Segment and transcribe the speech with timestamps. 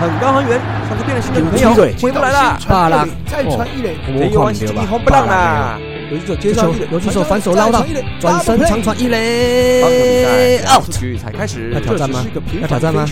[0.00, 2.58] 很高很远，像是变了心的女朋友回不来了。
[2.66, 5.78] 巴拉，再传一垒，这一弯是一红不让啦。
[6.10, 7.84] 游击手接上一垒，游击手反手捞到，
[8.18, 10.90] 转身长传一垒，out。
[10.90, 12.24] 局才开始，要挑战吗？
[12.62, 13.06] 要挑战吗？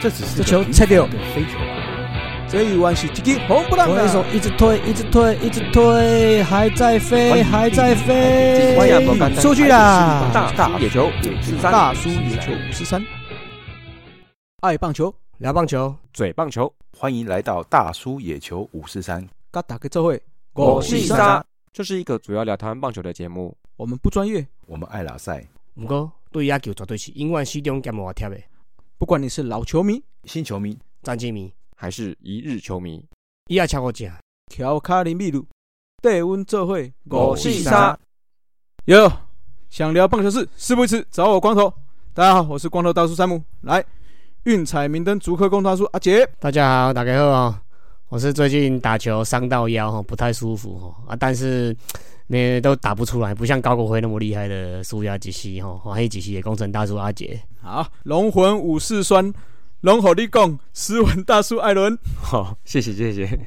[0.00, 1.04] 这只是这球拆掉，
[1.34, 1.74] 飞球啊！
[2.48, 8.76] 这一弯是击击红不让的，手一直推，一直推，一直推，还在飞，还在飞，
[9.40, 10.24] 出去啦！
[10.56, 13.02] 大野球五十三，大叔野球五十三，
[14.60, 19.28] 爱棒球，聊棒球，嘴棒球，欢迎来到大叔野球五四三。
[19.50, 21.44] 嘎打个这会，我是沙。
[21.72, 23.52] 这是一个主要聊台湾棒球的节目。
[23.74, 25.44] 我们不专业，我们爱老赛。
[25.74, 28.40] 不过对野球绝对是永远始终兼无贴的。
[28.98, 33.04] 不管你是老球迷、新球迷、战绩迷，还是一日球迷，
[33.48, 34.08] 伊也超过只。
[34.46, 35.44] 调卡林秘鲁，
[36.00, 36.94] 带阮做会。
[37.10, 37.98] 我是沙。
[38.84, 39.10] 哟，
[39.70, 41.74] 想聊棒球事，事不宜迟，找我光头。
[42.14, 43.42] 大家好，我是光头大叔山姆。
[43.62, 43.84] 来，
[44.44, 46.28] 运彩明灯足科工大叔阿杰。
[46.40, 47.62] 大家好，大家好啊。
[48.08, 51.74] 我是最近打球伤到腰哈，不太舒服哈啊，但是
[52.26, 57.40] 那都打不出来，不像高国辉那么厉害的苏亚吉西哈，还有吉西的工程大叔阿杰。
[57.60, 59.32] 好，龙魂武士酸，
[59.82, 61.96] 龙火力贡，斯文大叔艾伦。
[62.20, 63.38] 好，谢谢谢谢。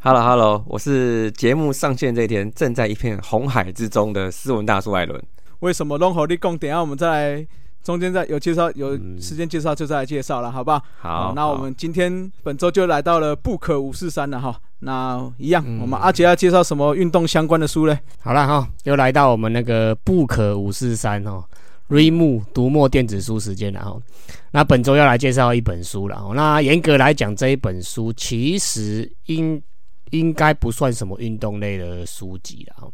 [0.00, 5.22] Hello Hello，我是节目上线这一天正在一片红海之中的斯文大叔艾伦。
[5.58, 6.56] 为什么龙火力贡？
[6.56, 7.46] 等下我们再来。
[7.82, 10.82] 中间再有介绍，有时间介绍就再来介绍了，好不好？
[10.98, 14.56] 好，那我们今天本周就来到了不可五四三了哈。
[14.78, 17.98] 那一样，我们阿杰要介绍什么运动相关的书嘞？
[18.20, 21.44] 好了哈，又来到我们那个不可五四三哦
[21.88, 23.96] ，Reimu 读墨电子书时间了哈。
[24.52, 26.32] 那本周要来介绍一本书了。
[26.34, 29.60] 那严格来讲，这一本书其实应
[30.10, 32.88] 应该不算什么运动类的书籍了。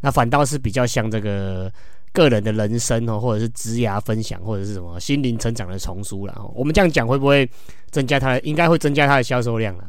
[0.00, 1.70] 那反倒是比较像这个。
[2.12, 6.42] 个人的人生哦，或者是职涯分享，或者是什么心灵成长的丛书了。
[6.54, 7.48] 我们这样讲会不会
[7.90, 8.38] 增加它？
[8.40, 9.84] 应该会增加它的销售量了。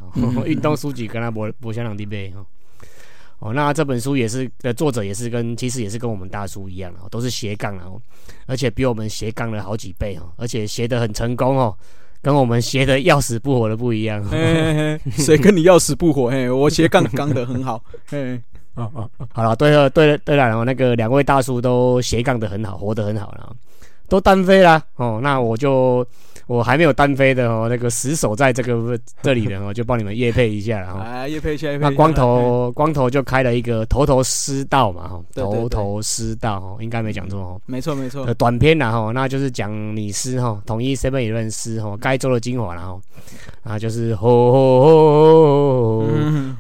[0.46, 2.46] 运动书籍跟它不不相当低倍哈。
[3.40, 7.88] 哦，那这本书也是的作者也是跟其实也是跟我们大叔一样啊，都是斜杠啊，
[8.46, 11.76] 而且比我们斜杠了好几倍哦，而且斜的很成功哦，
[12.22, 14.24] 跟我们斜的要死不活的不一样。
[15.12, 16.30] 谁跟你要死不活？
[16.30, 17.84] 嘿，我斜杠杠的很好。
[18.06, 18.40] 嘿。
[18.76, 23.54] 哦哦，好了，对了，对了，对了，然后那个两位大叔都斜杠的很好，活得很好了，
[24.08, 24.82] 都单飞啦。
[24.96, 26.06] 哦，那我就
[26.48, 31.02] 我还没有单飞的哦，那个死守在这个这里的哦， 就帮你们夜配一下了哈。
[31.02, 37.62] 哎，夜配一下，那光头光头就开了一个头头师道嘛哈，头头师道哦，应该没讲错哦。
[37.66, 43.00] 没错没错，短篇啦哈，那就是讲你师哈，统一 seven 理论师哈，该做的精华然后
[43.64, 46.08] 啊就是吼吼吼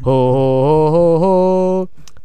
[0.01, 1.60] 吼吼吼吼吼。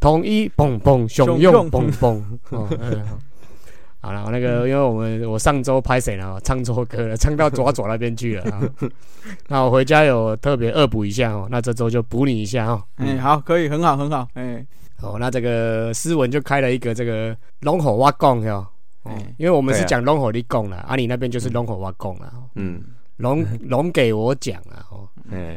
[0.06, 2.24] 统一蹦蹦，雄用蹦蹦。
[4.00, 6.38] 好了，那个，因为我们我上周拍谁了？
[6.44, 8.72] 唱错歌了，唱到左左那边去了。
[9.48, 11.48] 那我回家有特别恶补一下哦。
[11.50, 12.80] 那这周就补你一下哦。
[12.98, 14.28] 哎，好，可以，很好，很好。
[14.34, 14.64] 哎，
[15.00, 18.64] 好，那这个斯文就开了一个这个龙火挖贡哟。
[19.02, 22.32] 哦，因为我们是讲龙火的贡了，啊，你那边就是龙火挖贡了。
[22.54, 22.80] 嗯。
[23.16, 25.08] 龙 龙给我讲啊，哦，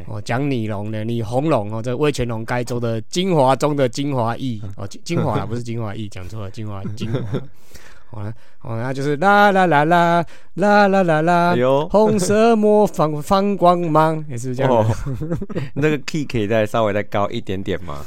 [0.06, 7.40] 哦讲你龙的，你红龙哦，这魏全龙该州的精华中的精华液哦，精华不是精华液， 讲错了，精华精华，
[8.10, 8.32] 好了，
[8.62, 11.54] 哦，那就是啦啦啦啦啦啦啦啦，
[11.90, 14.86] 红色魔方放光芒，也是这样。
[15.74, 18.04] 那个 key 可以再稍微再高一点点吗？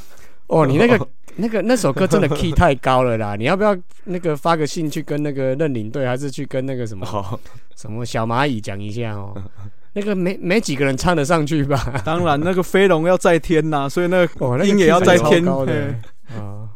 [0.48, 3.34] 哦，你那个那个那首歌真的 key 太高了啦！
[3.38, 7.40] 你要不要那个发个信去跟那个认领队，还是去跟那个什么
[7.76, 9.34] 什么小蚂蚁讲一下哦？
[9.94, 12.02] 那个没没几个人唱得上去吧？
[12.04, 15.52] 当然，那个飞龙要在天呐，所以那个音也要在天的
[16.36, 16.68] 啊。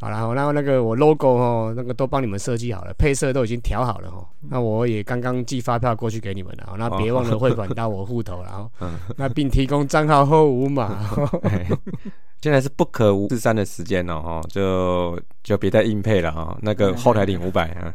[0.00, 4.26] 好了，然后那个我 logo 哦，那个都帮你们设计好了，配色都已经调好了哈。
[4.40, 8.70] 那我也刚刚寄发票过去给你们了，那别忘了汇款到我户头，然 后
[9.16, 11.06] 那并提供账号后五码。
[12.40, 16.56] 现在是不可无四三的时间了哈，就就别再硬配了哈。
[16.62, 17.94] 那个后台领五百啊，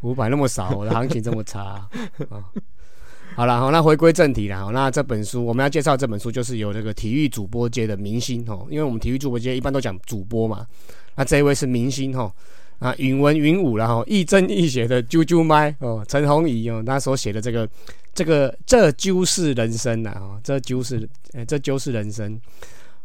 [0.00, 1.88] 五百那么少，我的行情这么差啊。
[3.34, 4.70] 好了，好，那回归正题了。
[4.70, 8.66] 那这本书我们要介绍这本书，就是有这个体育主播界的明星哦。
[8.70, 10.66] 因为我们体育主播界一般都讲主播嘛，
[11.14, 12.32] 那这一位是明星哈。
[12.80, 17.68] 啊，允文允武然后亦正亦邪的啾啾麦哦，陈鸿仪哦，他所写的这个
[18.14, 22.40] 这个这就是人生呐哦，这就是呃这就是人生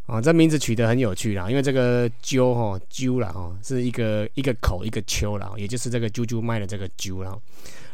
[0.05, 7.37] 啊，这名字取得很有趣啦，因为这个啾哈啾了哈，是一个一个口一个丘了，也就是这个啾啾麦的这个啾了。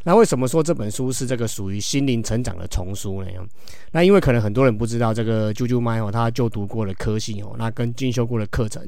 [0.03, 3.29] 那为什么说这本书是这个属于心灵成长的丛书呢？
[3.91, 8.83] 那因为可能很多人不知道这个啾啾麦哦，他就读过了科系哦，那跟进修过的课程。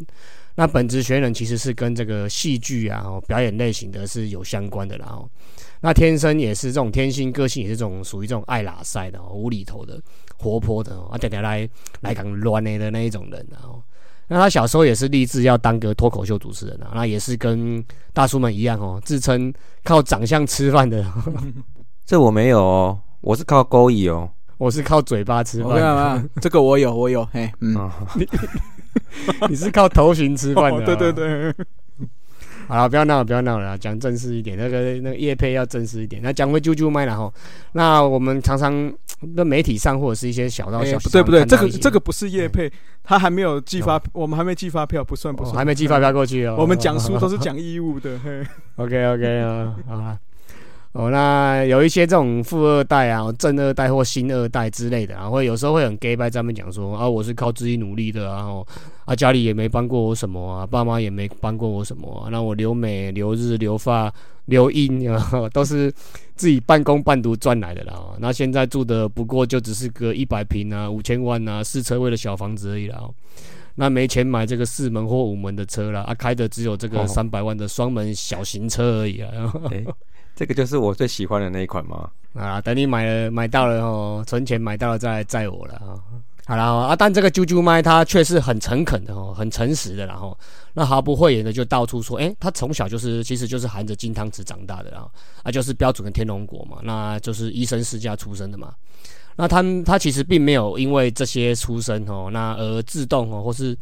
[0.56, 5.30] 那本职学人其实是跟这个戏剧啊、表演类型的是有相关的啦哦。
[5.82, 10.00] 那天生也是这种天性个性也是这种属于这种爱拉塞的、哦、无厘头的、
[10.38, 11.68] 活泼的哦，啊，点点来
[12.02, 13.82] 来讲乱的的那一种人然后。
[14.28, 17.84] 那他小时候也是立志要当个脱口秀主持人啊，那也是跟
[18.14, 19.54] 大叔们一样哦，自称
[19.84, 21.06] 靠长相吃饭的，
[22.06, 24.30] 这我没有哦，我是靠勾引哦。
[24.58, 27.92] 我是靠嘴巴吃我看饭，嘛， 这个我有，我有，嘿，嗯，啊，
[29.50, 31.12] 你是靠头型吃饭的、哦对对。
[31.12, 31.54] 对，
[32.68, 36.22] 好了，不要闹了，不要闹了，讲正式一点，那个那个叶佩要正式一点。
[36.22, 37.32] 那讲回啾啾麦了哈，
[37.74, 38.92] 那我们常常
[39.36, 42.72] 在媒体上或者是一些小道哎消息，不对不对，这个这个不是叶佩，
[43.04, 46.56] 他还没有寄发，我们还没寄发票，不算不算，哦还没寄发票过去哦。
[46.60, 48.46] 我们讲书都是 讲义务的，嘿
[48.76, 50.18] ，OK OK 啊，好啦。
[50.94, 58.68] 哦，那有一些这种富二代啊、正二代或新二代之类的啊，会有时候会很 gay 白在那边讲说啊，我是靠自己努力的啊，然后
[59.06, 64.14] 啊家里也没帮过我什么啊，爸妈也没帮过我什么啊，那我留美、留日、留发、
[64.46, 65.92] 留英 啊，都是
[66.36, 67.94] 自己半工半读赚来的啦。
[67.96, 72.98] 哦那现在住的不过就只是个一百平啊、五千万啊、四车位的小房子而已啦。
[73.02, 73.14] 哦
[73.76, 79.52] 那没钱买这个四门或五门的车啦，啊，开的只有这个哦三百万的双门小型车而已啊。
[79.72, 79.84] 哎，
[80.36, 82.08] 这个就是我最喜欢的那一款吗？
[82.36, 85.98] 啊，等你买了买到了哦，存钱买到了再来载我了啊。
[86.46, 90.38] 好了啊，但这个啾啾麦它却是很诚恳的哦，很诚实的，然后
[90.74, 95.08] 那毫不讳言的就到处说，诶，他从小就是其实就是含着金汤匙长大的啦，
[95.42, 98.74] 啊，就是标准的天龙国嘛，那就是医生世家出身的嘛。
[99.36, 103.76] 那他他其实并没有因为这些出身哦，那而自动哦，或是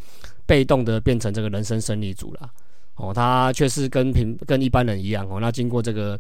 [0.46, 2.50] 被动的变成这个人生胜利组啦。
[2.96, 6.20] 哦，他却是跟平跟一般人一样哦，那经过这个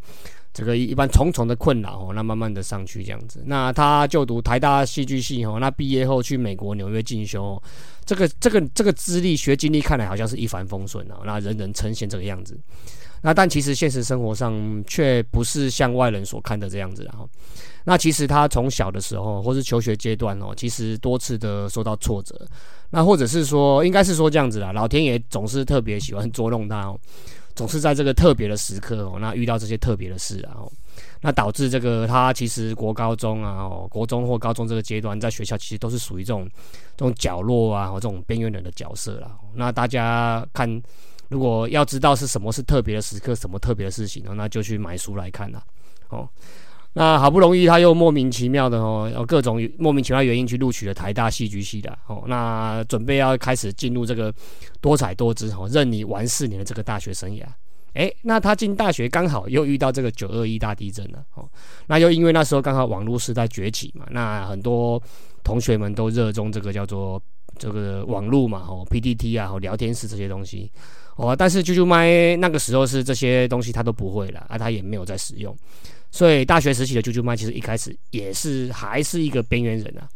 [0.53, 3.43] 这个一般重重的困扰哦，那慢慢的上去这样子。
[3.45, 7.63] 那他就读台大戏剧系哦，那毕业后去美国纽约进修、哦，
[8.05, 12.59] 这个这个这个资历学经历看来好像是一帆风顺啊，那人人称羡这个样子。
[13.23, 17.13] 那但其实现实生活上却不是像外人所看的这样子啊。
[17.13, 17.29] 然后，
[17.83, 22.47] 那其实他从小的时候或是求学阶段哦，其实多次的受到挫折。
[22.91, 26.99] 那或者是说，应该是说这样子啦，老天爷总是特别喜欢捉弄他哦，
[27.55, 30.67] 总是在这个特别的时刻哦，那遇到这些特别的事啊、
[31.21, 36.47] 那导致这个他其实国高中啊、国中或高中这个阶段，在学校其实都是属于这种
[36.97, 39.31] 这种角落啊，和这种边缘人的角色啦。
[39.53, 40.69] 那大家看，
[41.29, 45.63] 如果要知道是什么是特别的时刻，什么特别的事情哦，那就去买书来看啦。
[46.09, 46.27] 哦。
[46.93, 54.33] 那好不容易他又莫名其妙的哦，有各种莫名其妙原因去录取了台大戏剧系的哦，那准备要开始进入这个
[54.81, 57.43] 多彩多姿哦，任你玩四年的这个大学生涯。
[57.93, 61.47] 诶，那他进大学刚好又遇到这个九二一大地震了哦，
[61.87, 65.01] 那又因为那时候刚好网络时代崛起嘛，那很多
[65.43, 67.21] 同学们都热衷这个叫做
[67.57, 70.71] 这个网络嘛，哦，PTT 啊，哦，聊天室这些东西
[71.17, 75.55] 哦，但是啾啾麦那个时候是这些东西他都不会了啊，他也没有在使用。
[76.11, 80.07] 所以大学时期的舅舅麦其实一开始也是还是一个边缘人啊。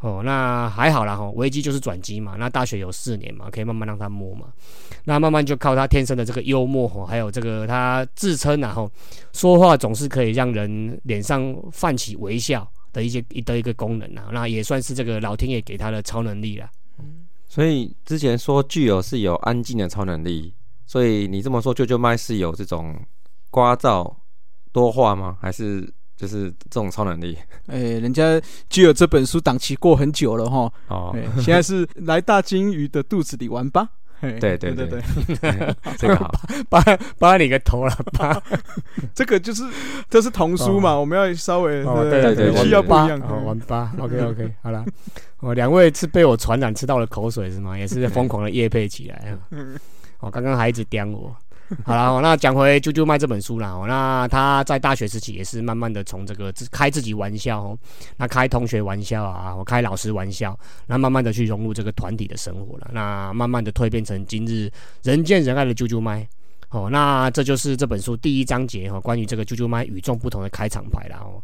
[0.00, 2.36] 哦，那还好啦哈，危机就是转机嘛。
[2.38, 4.48] 那大学有四年嘛，可以慢慢让他摸嘛。
[5.04, 8.90] 那慢慢就靠他天生的这个幽默哈，还有这个他自称然后
[9.32, 14.28] 说话总是可以让人脸上泛起微笑的一些一的一个功能啊。
[14.30, 16.68] 那也算是这个老天爷给他的超能力啦。
[17.48, 20.52] 所以之前说具有是有安静的超能力，
[20.84, 22.94] 所以你这么说，舅舅麦是有这种
[23.50, 24.14] 刮噪
[24.76, 25.38] 多话吗？
[25.40, 27.38] 还是就是这种超能力？
[27.66, 33.88] 哎，人家具有这本书档期过很久了哈，哦，哎，现在是来大金鱼的肚子里玩吧。
[34.18, 35.02] 嘿对对对对
[35.40, 36.30] 对， 这个好，
[36.70, 36.82] 扒
[37.18, 38.42] 扒你个头了，扒
[39.14, 39.62] 这个就是
[40.08, 43.20] 这是童书嘛，我们要稍微哦，对对对对需要不一样。
[43.28, 44.84] 哦，玩吧，OK OK，好了，
[45.40, 47.78] 哦，两位是被我传染吃到了口水是吗？
[47.78, 49.36] 也是疯狂的夜配起来啊。
[50.20, 51.36] 我，刚刚还一直刁我。
[51.84, 53.76] 好了、那讲回《啾啾麦》这本书啦。
[53.88, 57.76] 那他在大学时期也是慢慢的从这个自开自己玩笑，
[58.16, 60.56] 那开同学玩笑啊，我开老师玩笑，
[60.86, 62.90] 那慢慢的去融入这个团体的生活了。
[62.92, 64.70] 那慢慢的蜕变成今日
[65.02, 66.26] 人见人爱的啾啾麦。
[66.70, 71.42] 哦，那这就是这本书第一章节哈、关于这个啾啾麦与众不同的开场白啦哦。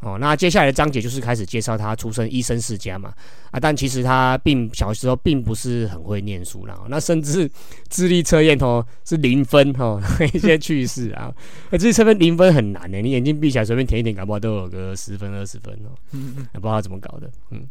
[0.00, 3.12] 哦，那接下来的章节就是开始介绍他出身医生世家嘛，
[3.50, 7.50] 啊，但其实他并小时候并不是很会念书啦，那甚至
[7.90, 10.00] 智力测验哦是零分哦，
[10.32, 11.30] 一些趣事啊，
[11.70, 15.92] 那 智力测验零分很难呢，你眼睛闭起来随便填一填，搞不好都有个十分二十分哦，
[16.54, 17.68] 也不知道他怎么搞的，嗯。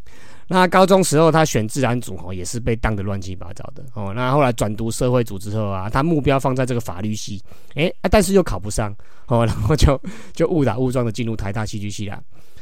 [0.51, 4.11] 那高中时候他选自然组哦，也是被当得乱七八糟的哦。
[4.15, 7.39] 那后来转读社会组之后啊，他目标放在这个法律系，
[7.75, 8.91] 诶、但是又考不上
[9.27, 10.01] 哦，然后就
[10.33, 12.19] 就误打误撞的进入台大戏剧系啦。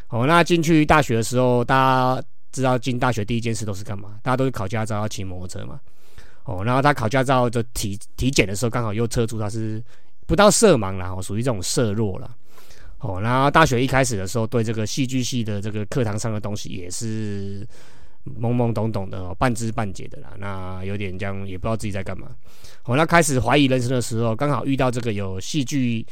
[0.09, 4.19] 哦，那进去大学的时候，大家知道进大学第一件事都是干嘛？
[4.21, 5.79] 大家都是考驾照，要骑摩托车嘛。
[6.43, 9.81] 哦，然后他考驾照的体体检的时候，刚好又测出他是
[10.25, 12.29] 不到色盲啦，哦，属于这种色弱了。
[13.07, 17.65] 哦，那大学一开始的时候，对这个戏剧系的这个课堂上的东西也是
[18.25, 20.33] 懵懵懂懂的、哦，半知半解的啦。
[20.37, 22.27] 那有点这样，也不知道自己在干嘛。
[22.83, 26.05] 哦，那开始怀疑人生的时候，刚好遇到这个有戏剧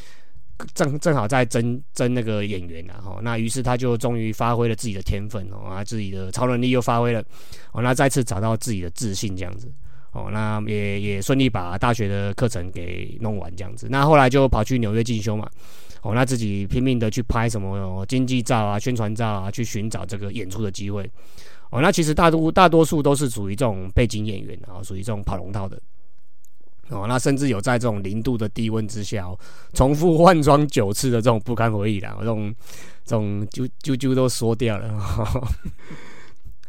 [0.73, 7.21] 正正好在争争那个演员啊，哦，那于是他就终于发挥了自己的天分哦，啊，自己的超能力又发挥了，
[7.73, 9.69] 哦，那再次找到自己的自信这样子。
[10.13, 13.87] 哦，那也也顺利把大学的课程给弄完这样子。
[13.89, 15.45] 那后来就跑去纽约进修嘛。
[16.05, 21.09] 哦，那自己拼命的去拍什么经济照啊、宣传照啊，去寻找这个演出的机会。
[21.71, 25.81] 哦，那其实大多大多数都是属于这种背景演员啊，属于这种跑龙套的。
[26.89, 29.27] 哦，那甚至有在这种零度的低温之下，
[29.73, 32.53] 重复换装九次的这种不堪回忆啦，这种
[33.03, 34.93] 这种啾啾啾都缩掉了。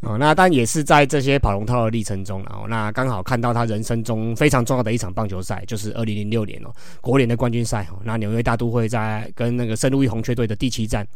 [0.02, 11.06] 哦，那但也是在这些跑龙套的历程中，然后那刚好看到他人生中非常重要的一场棒球赛，就是二零零六年哦，国联的冠军赛哦，那纽约大都会在跟那个圣路易红雀队的第七战，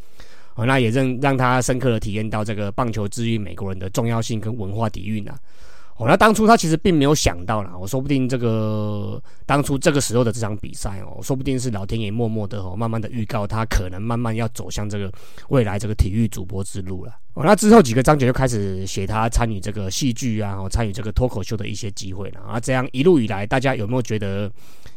[0.55, 5.39] 哦，那也让让他深刻的体验到这个棒球治愈美国人的重要性跟文化底蕴啊。
[6.00, 15.12] 哦，那当初他其实并没有想到啦，我说不定这个当初这个时候的这场比赛哦，说不定是老天爷默默的哦，慢慢的预告他可能慢慢要走向这个
[15.50, 17.12] 未来这个体育主播之路了。
[17.35, 22.59] 哦，那之后几个章节就开始写他参与这个戏剧啊，参与这个脱口秀的一些机会了啊。
[22.59, 24.50] 这样一路以来，大家有没有觉得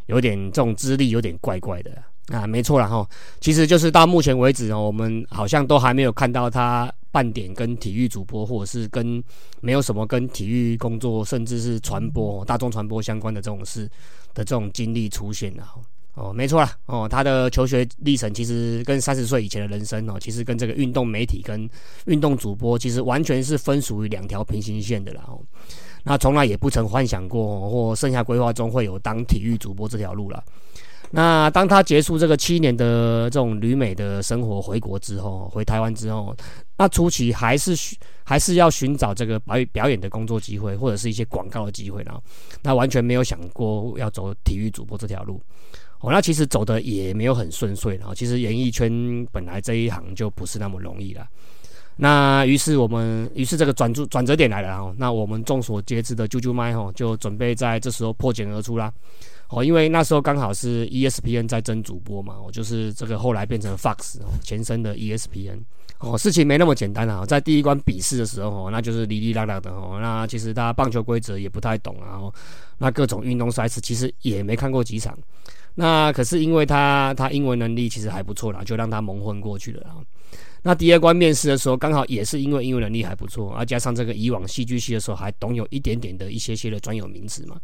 [0.06, 1.92] 有点这种资历有点怪怪的
[2.30, 2.48] 啊？
[2.48, 3.06] 没错了哈，
[3.42, 6.90] 其实就是到目前为止哦，我们好像都还没有看到他。
[7.14, 9.24] 半点跟体育主播，或者是跟
[9.62, 13.88] 没有什么跟体育工作，甚至是传播、大众传播相关的这种事
[14.34, 15.64] 的这种经历出现了。
[16.16, 21.70] 哦，没错啦，哦，他的求学历程其实跟三十岁以前的人生哦，其实跟这个运动媒体跟
[22.06, 25.24] 运动主播，其实完全是分属于两条平行线的啦。
[25.28, 25.40] 哦，
[26.04, 30.44] 那从来也不曾幻想过哦或剩下规划中会有当体育主播这条路了。
[31.16, 36.36] 那当他结束这个七年的这种旅美的生活，回国之后，回台湾之后，
[36.76, 37.76] 那初期还是
[38.24, 42.24] 还是要寻找这个表表演的工作机会，或者是一些广告的机会，然后
[42.64, 45.40] 那完全没有想过要走体育主播这条路。
[46.00, 48.92] 哦，那其实走的也没有很顺遂，然后其实演艺圈
[49.32, 51.28] 本来这一行就不是那么容易了。
[51.96, 58.92] 那于是我们，于是这个转注转折点来了，哦，那我们众所皆知的啾啾麦吼，就准备在这时候破茧而出啦。
[59.54, 65.60] 哦，因为那时候刚好是 ESPN 在争主播嘛，我就是这个后来变成 Fox 哦，前身的 ESPN
[66.00, 72.18] 哦，事情没那么简单啊，在第一关比试的时候哦，那就是哩哩啦啦的哦，那其实大家棒球规则也不太懂啊，
[72.80, 75.16] 那各种运动赛事其实也没看过几场，
[75.76, 80.02] 那可是因为他他英文能力其实还不错啦，就让他蒙混过去了啊。
[80.66, 87.58] 那第二关面试的时候，刚好也是因为英文能力还不错，而加上这个以往戏剧系的时候还懂有一点点的一些些的专有名词嘛，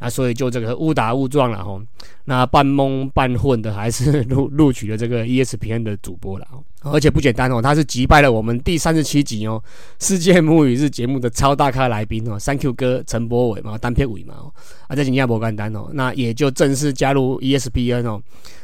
[0.00, 1.80] 那所以就这个误打误撞了哈。
[2.24, 6.46] 那半蒙半混的还是录录取了这个 ESPN 的主播了，
[6.82, 9.62] 而且不简单哦，他是击败了我们第三十七集哦
[10.00, 14.34] 世界母语日节目的超大咖来宾哦，Thank you 哥陈柏伟嘛，单片尾嘛，
[14.88, 18.20] 啊这新加坡干单哦，那也就正式加入 ESPN 哦。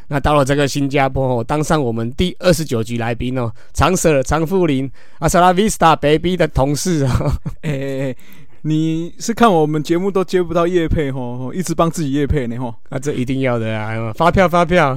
[0.08, 7.04] 那到了这个新加坡哦，当上我们第二十九局来宾哦，长舍长富林阿萨拉维斯塔 baby 的同事。
[7.06, 8.14] 啊，哎，
[8.62, 14.96] 你是看我们节目都接不到叶配吼，一直帮自己叶配呢吼，那这一定要的啊，发票发票，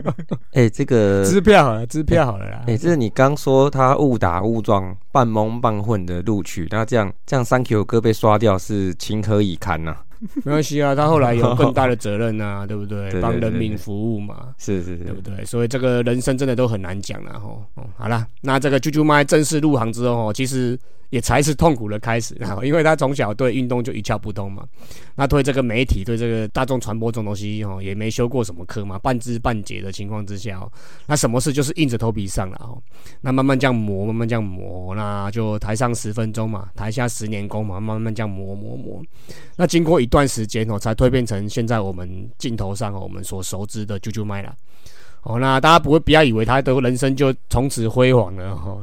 [0.52, 9.96] 哎，这个支票好了，支票好了啦，哎，这是你刚说他误打误撞、半蒙半混的录取，那这样这样三 Q 哥被刷掉是情何以堪呐？
[10.44, 13.10] 没关系啊，他后来有更大的责任啊， 对不对？
[13.20, 15.44] 帮人民服务嘛，是是是，对不对？
[15.44, 17.64] 所以这个人生真的都很难讲了吼。
[17.96, 20.78] 好了，那这个啾啾麦正式入行之后，其实。
[21.10, 24.64] 也才是痛苦的开始，然后 因为他从小对运动就一窍不通嘛，
[25.14, 30.70] 那对这个媒体、对这个大众传播这种东西哦，也没修过什么课嘛，半知半解的情况之下，哦
[31.06, 32.80] 那什么事就是硬着头皮上了哦。
[33.20, 39.02] 那慢慢这样磨，慢慢这样磨，那就台上十分钟嘛，台下十年功嘛，慢慢这样磨磨磨。
[39.56, 44.54] 那经过一段时间哦，才蜕变成现在我们镜头上我们所熟知的啾啾麦了。
[45.22, 48.80] 哦，那大家不会不要以为他的人生就从此辉煌了哦。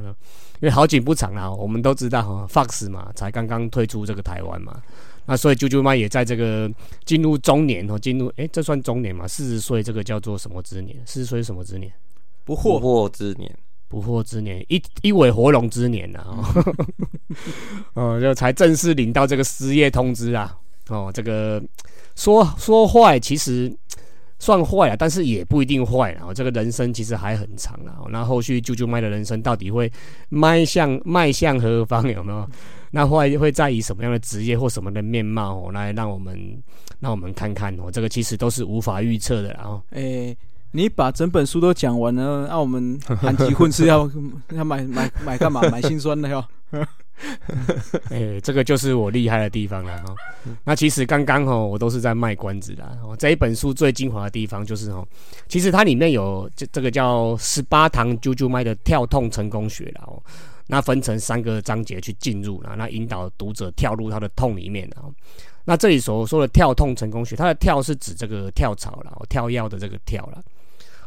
[0.59, 4.81] 因为好景不长啊，我们都知道哈，Fox 嘛，才刚刚退出这个台湾嘛，
[5.25, 6.69] 那所以啾啾妈也在这个
[7.05, 9.27] 进入中年哦，进入哎，这算中年嘛？
[9.27, 10.97] 四十岁这个叫做什么之年？
[11.05, 11.91] 四十岁什么之年？
[12.43, 13.53] 不惑不惑之年，
[13.87, 16.25] 不惑之年，一一尾活龙之年呐！
[17.93, 20.57] 哦，就才正式领到这个失业通知啊！
[20.87, 21.61] 哦，这个
[22.15, 23.69] 说说坏，其实
[24.39, 26.33] 算坏了，但是也不一定坏了。
[26.33, 28.05] 这个人生其实还很长啊。
[28.09, 29.91] 那后续舅舅麦的人生到底会
[30.29, 32.07] 迈向迈向何方？
[32.11, 32.47] 有没有？
[32.91, 36.37] 那会会在以什么样的职业或什么的面貌来让我们
[36.99, 37.91] 让我们看看哦？
[37.91, 39.49] 这个其实都是无法预测的。
[39.53, 40.35] 然后，诶，
[40.71, 44.09] 你把整本书都讲完了，那我们 韩吉混是要
[44.55, 45.61] 要买买买干嘛？
[45.69, 46.43] 买心酸的哟。
[48.11, 50.15] 哎，这个就是我厉害的地方了哈。
[50.63, 52.97] 那其实刚刚哈，我都是在卖关子的。
[53.17, 55.05] 这一本书最精华的地方就是哈，
[55.47, 60.21] 其实它里面有这这个叫十八堂啾啾麦的跳痛成功学了哦。
[60.67, 64.97] 那分成三个章节去进入了，那引导读者跳入他的痛里面的。
[65.65, 70.41] 那这里所说的跳痛成功学，它的跳是指这个跳槽了，跳药的这个跳了。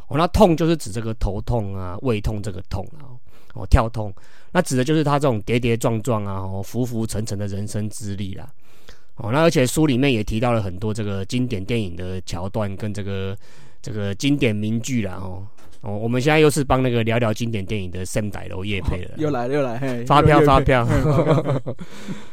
[0.08, 3.14] 哦，那痛就是指这个头痛啊、胃痛这个痛啊。
[3.54, 4.14] 哦，跳痛，
[4.52, 8.48] 那指的就是他这种跌跌撞撞啊、哦浮浮沉沉的人生资历啦。
[9.16, 13.36] 哦，那而且书里面也提到了很多这个经典电影的桥段跟这个
[13.82, 15.14] 这个经典名句啦。
[15.20, 15.46] 哦
[15.82, 20.86] 哦，我们现在又是帮那个聊聊经典电影的 Sam 仔楼叶配了， 又来了又来，发票发票。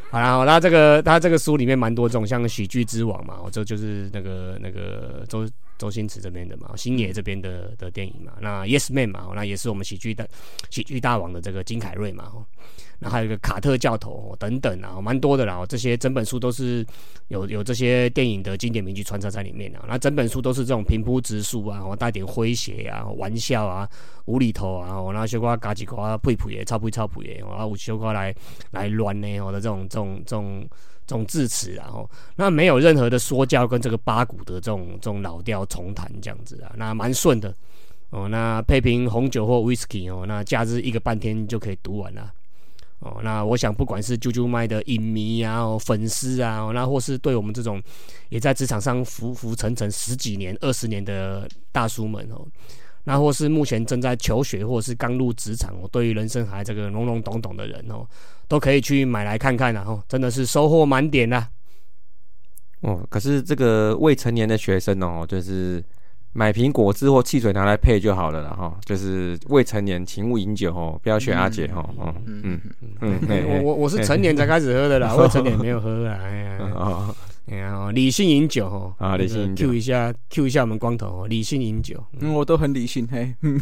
[0.09, 5.47] 好然后那这个他这个书里面蛮多种，像喜剧之王嘛，哦，这就是那个那个周。
[5.79, 10.27] 周星驰这边的嘛，星爷这边的的电影嘛，那 Yes Man 嘛，那也是我们喜剧的
[10.71, 12.31] 喜剧大王的这个金凯瑞嘛，
[12.97, 15.63] 那还有一个卡特教头等等啊，蛮多的啦。
[15.69, 16.83] 这些整本书都是
[17.27, 19.85] 有有这些电影的经典名句穿插在里面啊。
[19.87, 23.87] 那整本书都是这种平铺直述啊，带点诙谐啊、玩笑啊、
[24.25, 28.33] 无厘头啊，然后小瓜嘎几瓜配谱也超配超谱也，然后小瓜来
[28.71, 30.67] 来乱呢，我的这种种这种。
[31.09, 37.55] 这种字词，然后那没有任何的说教跟这个八股的这种这种老调重弹这样子啊，那蛮顺的
[38.09, 38.27] 哦。
[38.27, 42.29] 那配瓶红酒或 whisky 哦，那假日一个半天就可以读完了
[42.99, 43.21] 哦。
[43.23, 47.81] 那我想不管是啾啾麦的影迷啊、粉丝啊，那或是对我们这种
[48.27, 52.45] 也在职场上浮浮沉沉十几年、二十年的大叔们哦。
[53.05, 58.05] 那或是目前正在求学，或是刚入职场，哦，对于人生还这个懵懵懂懂的人哦，
[58.47, 61.47] 都可以去买来看看，然后真的是收获满点呐。
[62.81, 65.83] 哦，可是这个未成年的学生哦，就是
[66.33, 68.77] 买瓶果汁或汽水拿来配就好了了哈。
[68.85, 71.81] 就是未成年，请勿饮酒哦，不要学阿姐哈。
[71.97, 72.61] 哦，嗯
[73.01, 76.19] 嗯嗯，我我我是成年才开始喝的啦， 未成年没有喝啊。
[76.21, 77.15] 哎呀。
[77.49, 83.57] 哎呀理性饮酒哦，啊，理性饮酒，Q 一下，Q 一下我们光头哦，理性饮酒，嗯，我都很理性，嘿，嗯，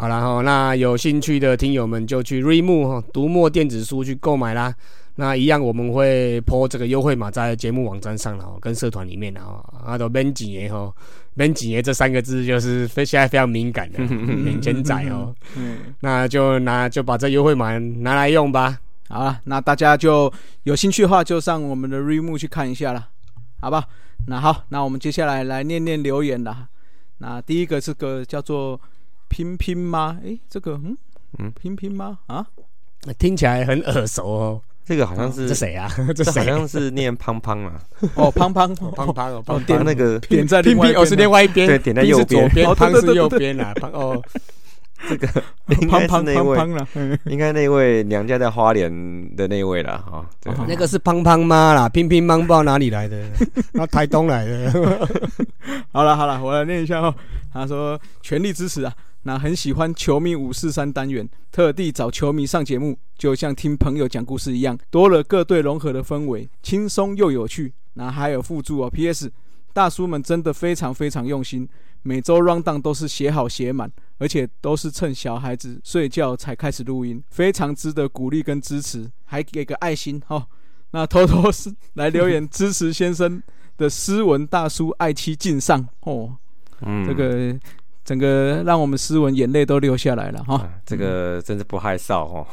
[0.00, 4.74] 好了哈，那有兴趣的听友们就去瑞木哈读墨电子书去购买啦。
[5.16, 10.90] 那一样我们会抛这个优惠码在节目网站上了，跟社团里面的哈，啊，都免几年哈，
[11.34, 18.78] 免几年这三个字就是非现在非常敏感的 免钱仔哦，嗯，那就拿就把这优惠码拿来用吧。
[19.10, 20.32] 好了，那大家就
[20.62, 23.06] 有兴趣的话，就上我们的 Remo 去看一下了，
[23.60, 23.84] 好吧？
[24.26, 26.66] 那好，那我们接下来来念念留言啦。
[27.18, 28.80] 那第一个是个叫做
[29.30, 30.18] 拼拼吗？
[30.22, 30.94] 诶，这个嗯
[31.38, 32.18] 嗯，拼拼吗？
[32.26, 32.44] 啊，
[33.18, 34.60] 听起来很耳熟哦。
[34.84, 35.88] 这个好像是这谁啊？
[36.14, 37.80] 这好像是念胖胖啊。
[38.16, 44.20] 哦，胖胖胖 胖哦，点那个点在拼拼哦，是另外一边，对，点在右边，胖是右边啊，胖哦。
[45.08, 45.26] 这个
[45.80, 46.58] 应该是那位，
[47.24, 48.90] 应该那位娘家在花莲
[49.34, 50.28] 的那位了哈。
[50.68, 53.18] 那个是胖胖妈啦，乒乒乓不知道哪里来的，
[53.72, 55.08] 那台东来的。
[55.90, 57.14] 好了好了，我来念一下哦。
[57.50, 67.72] 他说全力支持啊，那很喜欢球迷五四三单元，特地找球迷上节目，就像听朋友讲故事一样，多了各队融合的氛围，轻松又有趣。
[67.94, 69.30] 那还有附注哦，P.S.
[69.72, 71.68] 大叔们真的非常非常用心。
[72.02, 80.46] 每周 round down 都是写好写满，而且都是趁小孩子睡觉才开始录音，非常值得鼓励跟支持，还给个爱心哦。
[80.92, 83.42] 那偷偷是来留言支持先生
[83.76, 86.36] 的斯文大叔爱妻敬上哦，
[86.80, 87.54] 嗯，这个
[88.10, 90.68] 整个让我们斯文眼泪都流下来了哈。
[90.84, 92.44] 这个真是不害臊哦，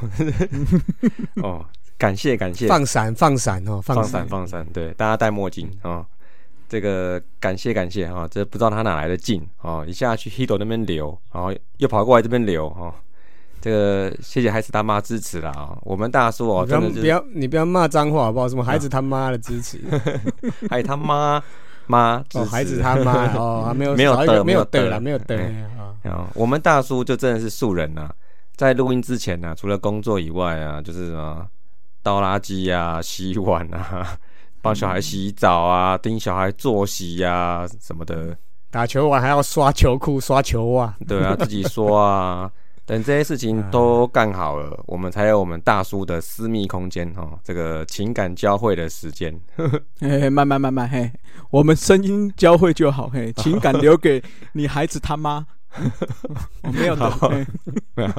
[1.41, 1.65] 哦，
[1.97, 4.27] 感谢感谢，放闪放闪哦，放闪。
[4.27, 6.05] 放闪，对，大家戴墨镜啊。
[6.69, 12.93] 这个感谢感谢哈，这不知道他哪来的劲哦，一下去 Hido 那边流，然后又跑过来这边流哈，
[13.59, 18.47] 这个谢谢孩子他妈支持了啊，我们大叔哦，不要不要你不要骂脏话好不好？
[18.47, 19.79] 什么孩子他妈的支持，
[20.69, 21.41] 还有他妈
[21.87, 25.35] 妈哦，孩子他妈 哦，没有没有的没有的了，没有的
[26.03, 28.09] 啊，我们大叔就真的是素人呐，
[28.55, 31.45] 在录音之前呢，除了工作以外啊，就是什么
[32.03, 34.17] 倒垃圾呀、洗碗啊。
[34.59, 38.35] 帮小孩洗澡啊，盯小孩作息呀什么的，
[38.71, 42.51] 打球完还要刷球裤、刷球袜，对啊，自己刷啊，
[42.87, 49.37] 等这些事情都干好了，我们才有我们大叔的私密空间哦，这个情感交汇的时间。
[49.99, 51.11] 嘿，慢慢慢慢，嘿，
[51.49, 54.23] 我们声音交汇就好，嘿， 情感留给
[54.53, 55.45] 你孩子他妈。
[56.63, 57.09] 我 没有 懂，
[57.95, 58.09] 没有。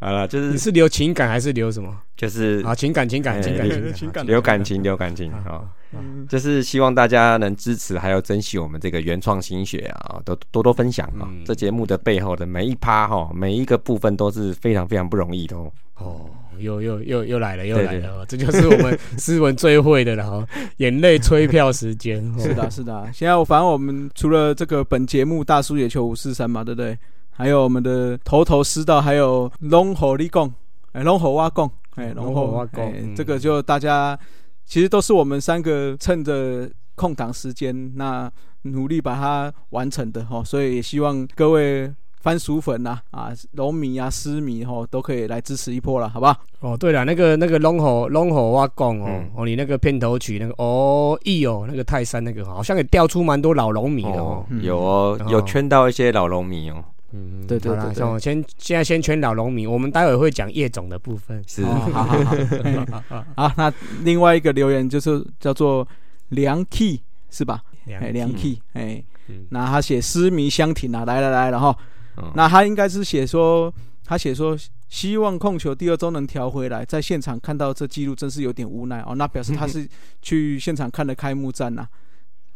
[0.00, 1.94] 好了，就你是是留情感还是留什么？
[2.16, 4.24] 就是啊，情感，情感，哎情感，情感。
[4.24, 5.64] 情留感情，留感情啊。
[5.94, 11.28] 嗯就是希望大家能支持，还有珍惜我们这个原创心血啊，都多多分享啊。
[11.28, 15.70] 嗯这节目的背后的每一趴哈，每一个部分都是非常非常不容易的哦。
[15.96, 20.46] 哦，又又又又来了，又来了，哦这就是我们 斯文最会的了哈，
[20.78, 22.22] 眼泪催票时间。
[22.36, 23.10] 哦是的，是的。
[23.12, 26.96] 现在我反正我们除了这个本节目大叔野球五四三嘛，对不对？
[27.30, 30.52] 还有我们的头头师道，还有龙吼立贡，
[30.92, 34.18] 哎，龙吼挖贡，哎，龙龙吼吼挖贡这个就大家
[34.66, 38.30] 其实都是我们三个趁着空档时间，那
[38.62, 40.44] 努力把它完成的哈。
[40.44, 41.90] 所以也希望各位
[42.22, 46.36] 番薯粉呐、啊、龙米啊、狮迷哈，都可以来支持一波了，好不好？
[46.60, 54.46] 哦，对了，那个那个龙吼龙吼挖贡哦嗯，哦，你那个片头曲那个哦意哦，那个泰山那个好像也调出蛮多老龙米的哦。
[54.48, 56.84] 嗯有哦，有圈到一些老龙米哦。
[57.14, 61.42] 嗯，对对对对像我先现在先圈老农民，我们待会会讲叶总的部分。
[61.46, 62.36] 是，哦好好好。
[62.62, 65.86] 嘿好， 那另外一个留言就是叫做
[66.28, 67.62] 梁 key 是吧？
[67.86, 71.76] 哎，梁 key，哎嗯，那他写诗迷香亭啊，来来来，然后
[72.16, 73.72] 嗯那他应该是写说，
[74.04, 74.56] 他写说
[74.88, 79.14] 希望控球第二周能调回来，在现场看到这记录真是有点无奈哦。
[79.14, 79.88] 那表示他 是
[80.20, 81.86] 去现场看了开幕战呐、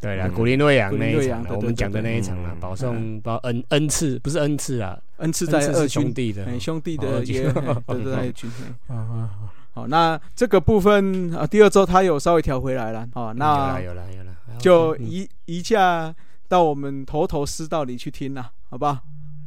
[0.00, 6.44] 对了，嗯古林瑞阳那一场我们讲的那一场啦嗯，保送保 n n 次不是 n 次啊，，n 次在二恩赐是兄军，弟的。
[6.44, 8.50] 哎，兄弟的也嘿 对对在二军。
[9.72, 13.28] 好，那这个部分啊，第二周他有稍微调回来了哦。
[13.28, 16.14] 有那有了有了，就嗯移移驾
[16.48, 18.98] 到我们头头师道里去听啦，好不好？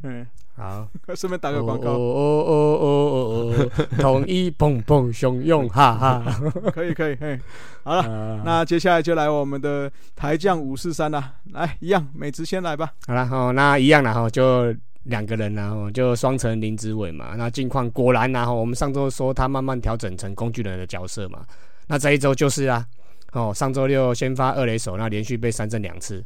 [0.02, 0.88] 嗯，好。
[1.14, 2.86] 顺便打个广告，哦哦哦哦
[3.30, 6.24] 哦哦，统一蹦蹦汹涌，哈哈。
[6.72, 7.38] 可以可以，嘿，
[7.82, 8.02] 好了。
[8.02, 12.92] 啊那接下来就来我们的台将五四三啦，来一样，美职先来吧。
[13.06, 17.34] 好了哦，那一样了哈，就两个人然后就双城林子伟嘛。
[17.36, 21.40] 那近况果然然后我们上周说他慢慢调整成工具人的角色嘛，
[21.86, 22.84] 那这一周就是啊，
[23.32, 26.24] 哦，上周六先发二垒手，那连续被三振两次。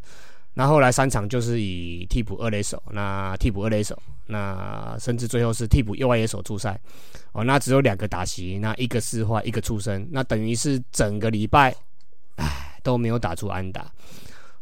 [0.54, 6.80] 那后来三场就是以替补二垒手，那替补二垒手，那甚至最后是替补右外野手出赛，
[7.32, 11.74] 哦，那只有两个打席，那一个四坏，一个出生，那等于是整个礼拜，
[12.36, 13.90] 唉，都没有打出安打。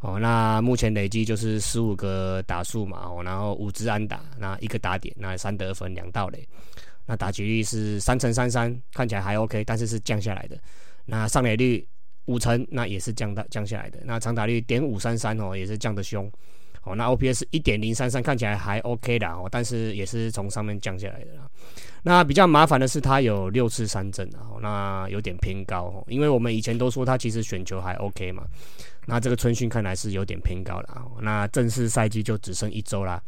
[0.00, 6.44] 哦，那目前累计就是十五个打数嘛，哦，然后五支安打，那一个打点，那三得分，两盗垒，
[7.06, 10.58] 那打击率是三乘三三，看起来还 OK，但是是降下来的。
[11.04, 11.86] 那上垒率
[12.26, 13.98] 五成，那也是降到降下来的。
[14.04, 16.30] 那长打率点五三三哦，也是降的凶。
[16.84, 21.48] 哦，那 OPS 一点零三三看起来还 OK 的，哦，但是也是从上面降下来的啦。
[22.02, 28.42] 那比较麻烦的是，他有六次三振啊，哦那有点偏高哦，因为我们以前都说他其实选球还 OK 嘛。
[29.06, 31.06] 那这个春训看来是有点偏高了啊。
[31.20, 33.22] 那正式赛季就只剩一周啦，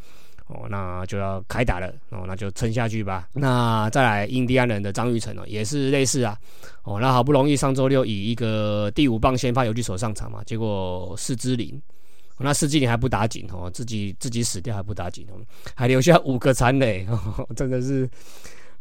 [0.47, 3.29] 哦，那就要开打了哦，那就撑下去吧。
[3.33, 6.37] 那再来印第安人的张玉成哦，也是类似啊，
[6.83, 11.81] 哦，那好不容易上周六以一个第五棒先发游击手上场嘛，结果四支零。
[12.37, 15.39] 那四季林还不打紧哦，自己自己死掉还不打紧哦，
[15.75, 17.07] 还留下五个残垒，
[17.55, 18.11] 真的是。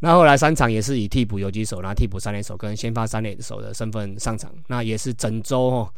[0.00, 5.88] 那后来三场也是以替补游击手，然后替补三垒手跟先发三垒手的身份上场，那也是整周哦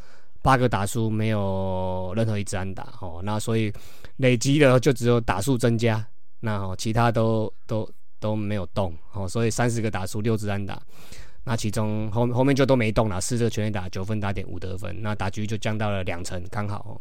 [0.42, 3.72] 八个打数没有任何一支安打哦，那所以
[4.16, 6.06] 累积的就只有打数增加，
[6.40, 10.80] 那哦其他都都都没有动哦，所以三十个打数六支单打，
[11.44, 17.00] 那其中后后面就都没动了，四个全垒打九分打点五得分，那打局就降到了两成刚好，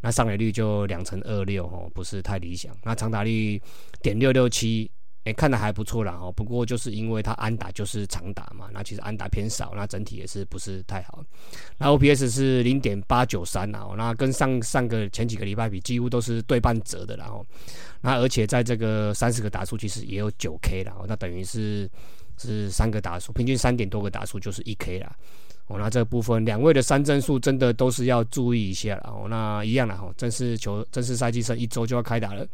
[0.00, 3.60] 那上垒率就两成二六哦，不是太理想，那长打率
[4.02, 4.90] 点六六七。
[5.24, 11.24] 诶、看的还不错啦哦，不过就是因为他安打就是长打嘛，那其实安打偏少，那整体也是不是太好。
[11.78, 17.44] 那 OPS 是零点八九三啦，哦那跟上上个前几个礼拜比，几乎都是对半折的啦哦。
[18.00, 21.90] 那而且在这个三十个打数，其实也有九 K 啦，哦，那等于是
[22.36, 25.10] 是三个打数，平均三点多个打数就是一 K 啦。
[25.68, 29.04] 哦，那这部分两位的三振数真的都是要注意一下啦。
[29.06, 32.46] 哦，那一样啦，哦，正式球正式赛季剩一周就要开打了，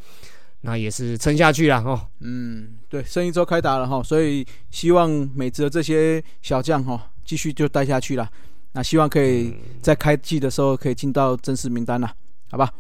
[0.63, 2.01] 那也是撑下去了，哦。
[2.21, 8.29] 嗯，对，剩一周开打了哈，所以希望美职的这些小将哈，继续就待下去了。
[8.73, 12.13] 那希望可以在开季的时候可以进到正式名单了，
[12.51, 12.71] 好吧？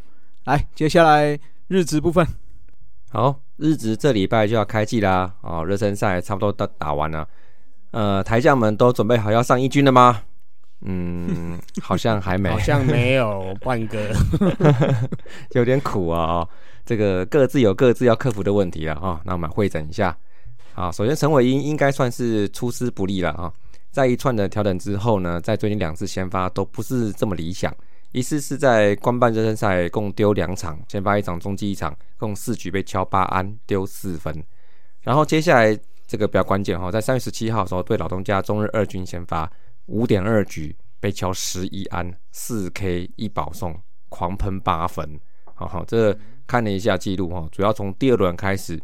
[0.44, 1.38] 来，接下来
[1.68, 2.26] 日职部分，
[3.10, 7.26] 好，日职这礼拜就要开季啦，哦，热身赛差不多都打完了，
[7.90, 10.22] 呃，台将们都准备好要上一军了吗？
[10.82, 14.14] 嗯，好像还没 好，像没有半个。
[15.52, 16.48] 有点苦啊、哦。
[16.84, 19.20] 这个各自有各自要克服的问题了啊。
[19.24, 20.16] 那我们会诊一下。
[20.72, 23.52] 好，首先陈伟英应该算是出师不利了啊。
[23.90, 27.74] 在一串的调整之后呢，在最近两次先发都不是这么理想。
[28.12, 34.42] 一次是在官办热身赛共丢两场，先发一场，中继一场，共四局被敲八安，丢四分。
[35.02, 39.50] 然后接下来这个比较关键哈，在三月十七号的时候对老东家中日二军先发
[39.86, 43.76] 五点二局被敲十一安，四 K 一保送，
[44.08, 45.18] 狂喷八分。
[45.54, 46.16] 好好，这
[46.50, 48.76] 看了一下记录哈，主要从第二轮开始，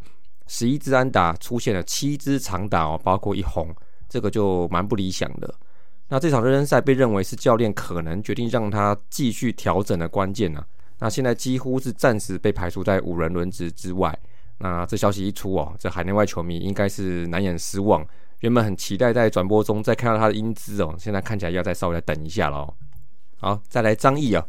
[0.47, 3.75] 十一支安打出现了七支长打哦，包括一红，
[4.09, 5.53] 这个就蛮不理想的。
[6.07, 10.65] 那这场热身赛被认为是教练可能决定让他继续调整的关键呢。
[11.01, 14.17] 那现在几乎是暂时被排除在五人轮值之外。
[14.59, 18.07] 那这消息一出哦，这海内外球迷应该是难掩失望。
[18.43, 22.75] 原本很期待在转播中再看到他的英姿哦，现在看起来要再稍微等一下了哦。
[23.39, 24.47] 好，再来张毅啊，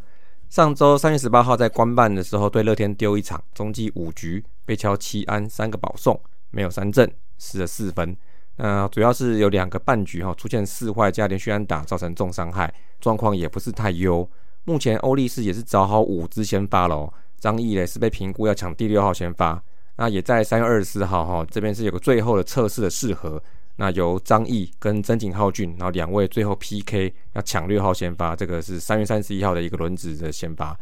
[0.49, 6.19] 上周三月十八号在官办的时候对乐天丢一场，中继五局被敲七安三个保送，
[6.51, 8.15] 没有三振，失了四分。
[8.55, 14.27] 呃，主要是有两个半局哈，出现四坏加连续安打，造成重伤害，状况也不是太优。
[14.63, 19.62] 目前欧力士也是找好五支先发喽，张毅嘞是被评估要抢第六号先发。
[19.97, 23.41] 那也在三月二十四号哈，这边是有个最后的测试的适合，
[23.77, 30.77] 那由张毅跟曾景浩俊，然后两位最后 PK 要抢六号先发，这个是三月三十一号的一个轮值的先发。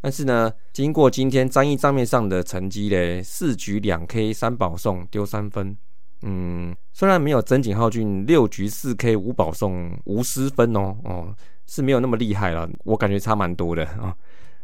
[0.00, 5.74] 但是呢，经过今天张毅账面上的成绩嘞，四局两 K 三保送丢三分。
[6.20, 11.34] 嗯，虽然没有曾景浩俊六局四 K 五保送无失分哦，哦
[11.66, 14.14] 是没有那么厉害了，我感觉差蛮多的啊。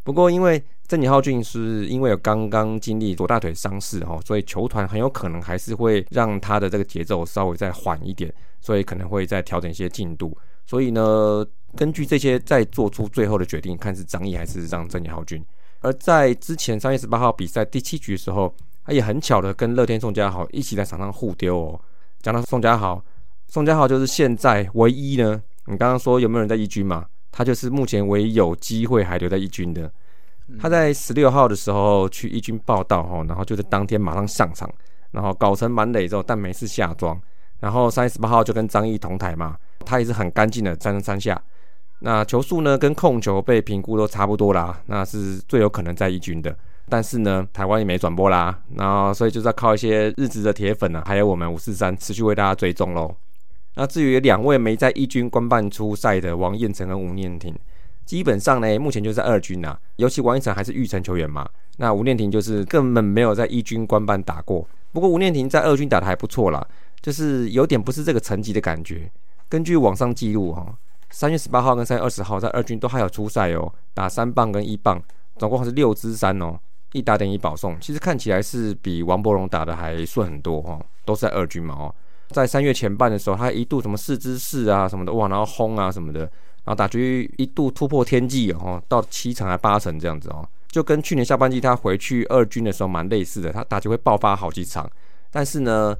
[0.02, 10.36] 不过因为郑景浩俊是因为有刚刚经历左大腿伤势哦，所以球团很有可能还是会让他的这个节奏稍微再缓一点，所以可能会再调整一些进度。
[10.66, 15.44] 所以呢，根据这些再做出最后的决定，看是张毅还是让郑景浩俊。
[15.80, 18.54] 而在之前三月十八号比赛第七局的时候。
[18.82, 21.80] 他也很巧的跟乐天宋家豪一起在场上互丢哦。
[22.22, 23.00] 讲到宋家豪，
[23.46, 25.40] 宋家豪就是现在唯一呢。
[25.66, 27.04] 你刚刚说有没有人在一军嘛？
[27.30, 29.90] 他就是目前唯一有机会还留在一军的。
[30.58, 34.68] 他在十六号的时候去一军报道哈，然后就在当天马上上场，
[35.12, 37.16] 然后搞成满垒之后，但没事下庄。
[37.60, 41.40] 然后三月十八号就跟张毅同台嘛，他也是很干净的站上三下。
[42.00, 46.56] 那球速呢跟控球被评估都差不多啦，那是最有可能在一军的。
[46.88, 53.14] 但是呢，台湾也没转播啦，然后所以就是要靠一些日职的铁粉啊，还有我们五四三持续为大家追踪喽。
[53.74, 57.54] 那至于两位没在一军官办出赛的王彦成跟吴念庭，
[58.04, 59.78] 基本上呢，目前就在二军呐。
[59.96, 64.66] 尤其王彦成还是玉成球员嘛，那吴念庭就是根本没有在一军官办打过。
[64.92, 66.66] 不过吴念庭在二军打的还不错啦，
[67.00, 69.10] 就是有点不是这个层级的感觉。
[69.48, 70.76] 根据网上记录哈，
[71.10, 75.00] 三月十八号跟三月二十号在二军都还有出赛哦，打三棒跟一棒，
[75.38, 76.58] 总共是六支三哦。
[76.92, 81.94] 一打点一保送，其实看起来是比王柏荣打的还顺很多哈，都是在二军嘛哦。
[82.30, 94.88] 在三月前半的时候，他一度什么四支四啊什么的哇，然后轰啊什么的，然后打局一度突破天际哦，到七成还八成这样子哦，就跟去年下半季他回去二军的时候蛮类似的，他打局会爆发好几场，
[95.30, 95.96] 但是呢，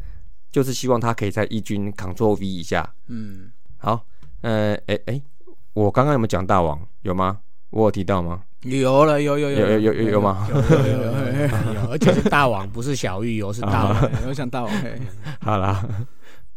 [0.50, 2.88] 就是希望他可以在一军 Ctrl V 一下。
[3.08, 4.04] 嗯，好，
[4.42, 5.20] 呃，哎哎，
[5.74, 6.80] 我刚刚有没有讲大王？
[7.02, 7.38] 有吗？
[7.70, 8.42] 我有提到吗？
[8.62, 10.46] 有了，有有有有有有有吗？
[10.50, 14.10] 有有有，而且是大王，不是小玉哦，是大王。
[14.28, 14.70] 我想大王。
[15.40, 15.82] 好啦，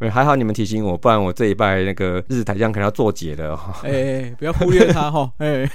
[0.09, 3.79] 还好你们提醒我，不然我这一拜那个日台将可能要做解了哈。
[3.83, 5.31] 哎，不要忽略他哈。
[5.39, 5.69] 哎，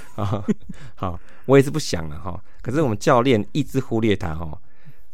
[0.96, 2.38] 好，我也是不想了哈。
[2.60, 4.60] 可是我们教练一直忽略他哈。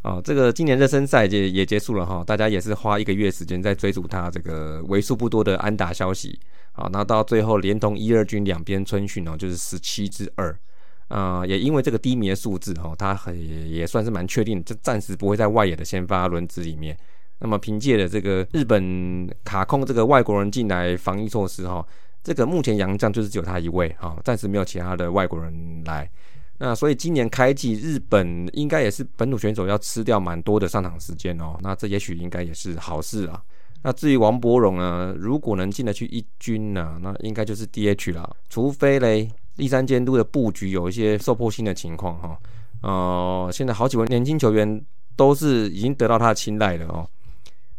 [0.01, 6.39] 哦，这个今年热身赛也也结束了哈，大家也是花一个月时间在追逐他这个为数不多的安打消息。
[6.73, 10.55] 好，那到最后连同一二军两边春训哦，就是十七支二。
[11.07, 13.35] 啊，也因为这个低迷的数字哦，他很
[13.71, 16.97] 也算是蛮确定，就暂时不会在外野的先发轮子里面。
[17.39, 21.85] 那么凭借着这个日本卡控这个外国人进来防疫措施哈，
[22.23, 26.09] 这个目前洋将就是只有他一位哈，暂时没有其他的外国人来。
[26.57, 33.41] 那所以今年开季日本应该也是本土选手要吃掉蛮多的上场时间哦，那这也许应该也是好事啊。
[33.83, 39.29] 那至于王柏荣呢，如果能进得去一军呢，那应该就是 DH 了，除非嘞。
[39.57, 42.37] 第三监督的布局有一些受迫性的情况哈，
[42.81, 47.07] 呃，现在好几位年轻球员都是已经得到他的青睐了哦。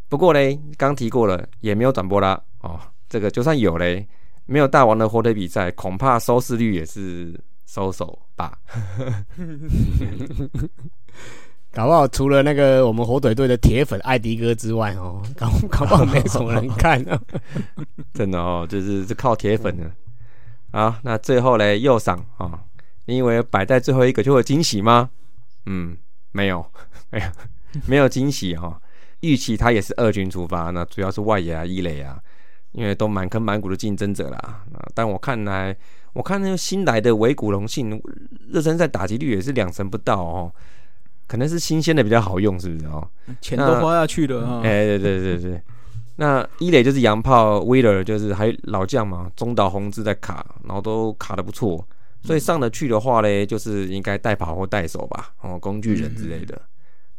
[0.08, 2.80] 不过嘞，刚提过了，也没有转播啦哦。
[3.08, 4.06] 这个就算有嘞，
[4.46, 8.58] 没有大王的火腿比赛，恐怕收视率也是收手吧。
[11.72, 17.20] 搞不好除了那个我们火腿队的铁粉艾迪哥之外哦，搞搞不好没什么人看啊。
[18.14, 19.90] 真的哦，就是是靠铁粉的。
[20.72, 22.58] 好，那最后嘞，右赏啊，
[23.04, 25.10] 你以为摆在最后一个就会惊喜吗？
[25.66, 25.96] 嗯，
[26.32, 26.64] 没有，
[27.10, 27.26] 没有，
[27.86, 28.80] 没有惊喜哈。
[29.26, 32.18] 预期他也是二军出发，那主要是外野啊、一垒啊，
[32.72, 34.38] 因为都满坑满谷的竞争者啦。
[34.72, 35.76] 啊，但我看来，
[36.12, 38.00] 我看那个新来的维古龙信
[38.48, 40.52] 热身赛打击率也是两成不到哦，
[41.26, 43.06] 可能是新鲜的比较好用，是不是哦？
[43.40, 44.60] 钱都花下去了哈。
[44.62, 45.62] 哎，对对对对，
[46.16, 51.86] 那一垒就是洋炮威尔，就是还老将嘛，中岛宏志在卡，然后都卡的不错，
[52.22, 56.60] 所以上得去的话嘞，就是应该带跑或带手吧，哦，工具人之类的。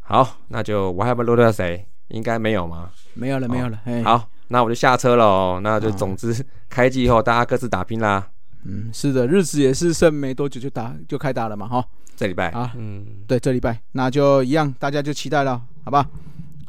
[0.00, 1.86] 好，那就我还要漏掉谁？
[2.08, 2.90] 应该没有吗？
[3.14, 3.80] 没有了，没有了。
[3.84, 5.60] 哎，好，那我就下车了哦。
[5.62, 8.28] 那就总之开机以后，大家各自打拼啦。
[8.64, 11.84] 嗯，是的，日子也是剩没多久就打就开打了嘛，哈。
[12.16, 16.04] 这礼拜啊，嗯，对，这礼拜那就一样，大家就期待了，好吧？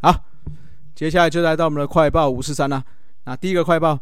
[0.03, 0.15] 好，
[0.93, 2.83] 接下来就来到我们的快报五四三了。
[3.23, 3.99] 那第一个快报，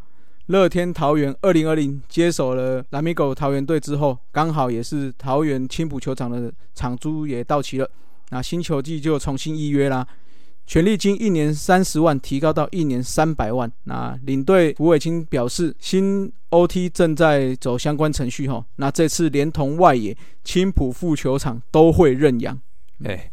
[0.47, 7.89] 乐天桃园二零二零接手了蓝米狗桃园队之后，刚好也是桃园青浦球场的场租也到期了。
[8.29, 10.05] 那新球季就重新预约啦，
[10.67, 13.71] 权利金一年三十万提高到一年三百万。
[13.85, 18.63] 那领队胡伟清表示，新 OT 正在走相关程序哈。
[18.75, 22.59] 那这次连同外野青浦副球场都会认养。
[23.05, 23.31] 哎，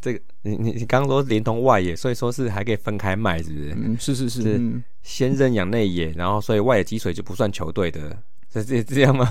[0.00, 3.74] 这个你你你刚刚说连同外野，所以说是还可以分开卖，是不是？
[3.76, 8.16] 嗯，是是是，先认养内野，然后所以外野积水就不算球队的。
[8.52, 9.28] 是这这样吗？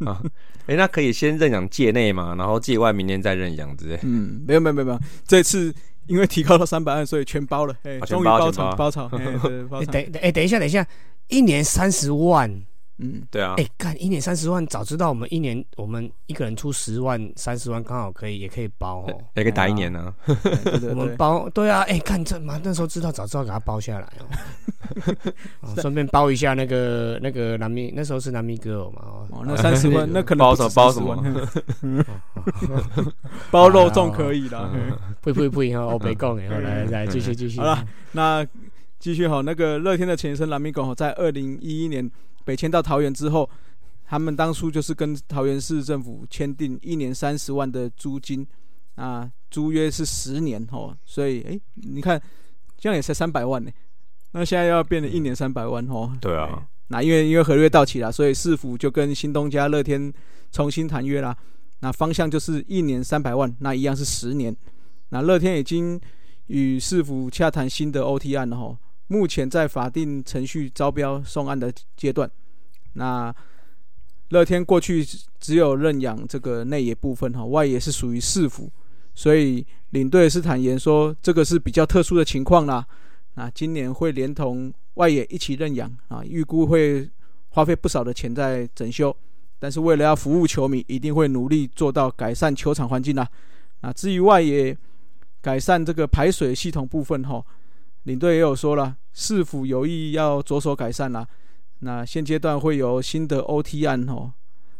[0.00, 0.20] 啊，
[0.66, 3.98] 哎，那可以先认养界内嘛，然后界外明年再认养之类。
[4.02, 5.72] 嗯，没有没有没有没有，这次
[6.08, 9.08] 因为提高了三百万，所以全包了，哎，终于包场包场。
[9.08, 10.86] 哎，等哎等一下等一下，
[11.28, 12.62] 一年三十万。
[12.98, 20.14] 嗯，对啊，哎，干一年三十万，早知道我们一年我们一个人出十万，三十万刚好可以，也可以包哦，也可以打一年呢。
[20.90, 31.14] 我们包，对啊，哎，看这嘛，那时候知道，早知道给他包下来哦， 顺便包一下那个那个南明，那时候是南明哥嘛，哦，那三十万，那可能包什么包什么，
[33.50, 34.70] 包肉粽可以的，
[35.20, 38.46] 不不不，以后我没讲哎，来来继续继续，好了，那
[39.06, 42.10] 继续好，那个乐天的前身蓝米狗在二零一一年。
[42.44, 43.48] 北迁到桃园之后，
[44.04, 48.44] 他们当初就是跟桃园市政府签订一年三十万的租金，
[48.96, 52.20] 啊，租约是十年哦，所以哎，你看
[52.76, 53.70] 这样也才三百万呢，
[54.32, 56.12] 那现在要变成一年三百万哦。
[56.20, 60.12] 对啊，那因为因为合约到期了，所以市府就跟新东家乐天
[60.50, 61.36] 重新谈约啦。
[61.78, 64.56] 那方向就是一年三百万，那一样是十年。
[65.10, 66.00] 那乐天已经
[66.48, 68.76] 与市府洽谈新的 OT 案了哈。
[69.08, 72.28] 目前在法定程序招标送案的阶段，
[72.94, 73.32] 那
[74.30, 75.06] 乐天过去
[75.38, 78.68] 只有认养这个内野部分哈，外野是属于市府，
[79.14, 82.84] 所以领队是坦言说这个是比较特殊的情况啦。
[83.34, 87.08] 那今年会连同外野一起认养啊，预估会
[87.50, 89.16] 花费不少的钱在整修，
[89.60, 93.28] 但是为了要服务球迷，一定会努力做到改善球场环境啦。
[93.82, 94.76] 那至于外野
[95.40, 97.44] 改善这个排水系统部分哈。
[98.06, 101.26] 领队也有说了，市府有意要着手改善啦？
[101.80, 104.32] 那现阶段会有新的 OT 案哦，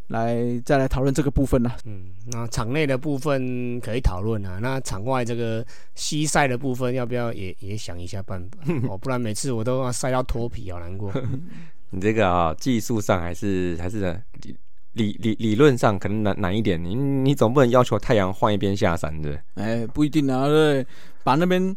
[0.06, 1.76] 来再来讨论这个部分啦。
[1.86, 8.72] 嗯，那场内的部分可以讨论啊，那场外这个西晒的部分要不要也也想一下办法？
[8.88, 11.12] 哦，不然每次我都要晒到脱皮，好难过。
[11.90, 14.56] 你这个啊，技术上还是还是理
[14.92, 16.80] 理理理论上可能难难一点。
[16.82, 19.36] 你你总不能要求太阳换一边下山的。
[19.54, 20.86] 哎，不一定啊，对，
[21.24, 21.74] 把那边。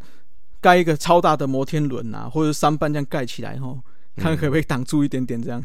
[0.62, 3.80] 盖一个超大的摩天轮啊，或者三半这样盖起来吼，
[4.18, 5.64] 看可不可以挡住一点点这样。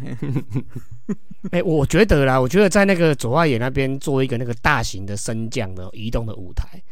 [1.50, 6.82] 哎，我觉得啦，我觉得在那个左外野那边做一个那个大型的升降的移动的舞台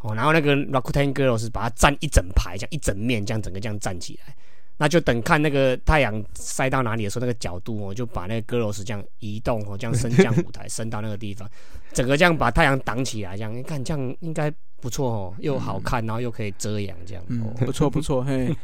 [0.00, 4.34] 哦，然后那个 Rakuten Girls 把它站一整排，这样一整面这样整个这样站起来，
[4.78, 11.46] 那就等看那个太阳晒到哪里的时候，那个角度哦，就把那个 Girls 这样移动哦，这样升降舞台升到那个地方，
[11.92, 14.50] 整个这样把太阳挡起来，这样你看这样应该。
[14.80, 17.24] 不错哦，又好看，然后又可以遮阳，这样。
[17.26, 18.56] 嗯，不错不错，嘿，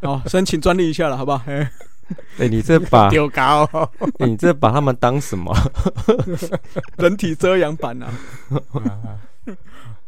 [0.00, 1.42] 好，申请专利一下了，好不好？
[2.38, 3.68] 哎，你这把 丢高，
[4.20, 5.54] 你这把他们当什么？
[6.96, 8.10] 人体遮阳板啊！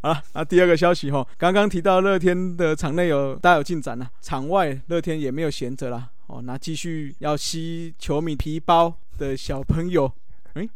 [0.01, 10.13] 好了，那第二个消息哈，刚刚提到乐天的场内有大有进展了，场外乐天也没有闲着了哦，那继续要吸球迷皮包的小朋友，
[10.55, 10.69] 哎。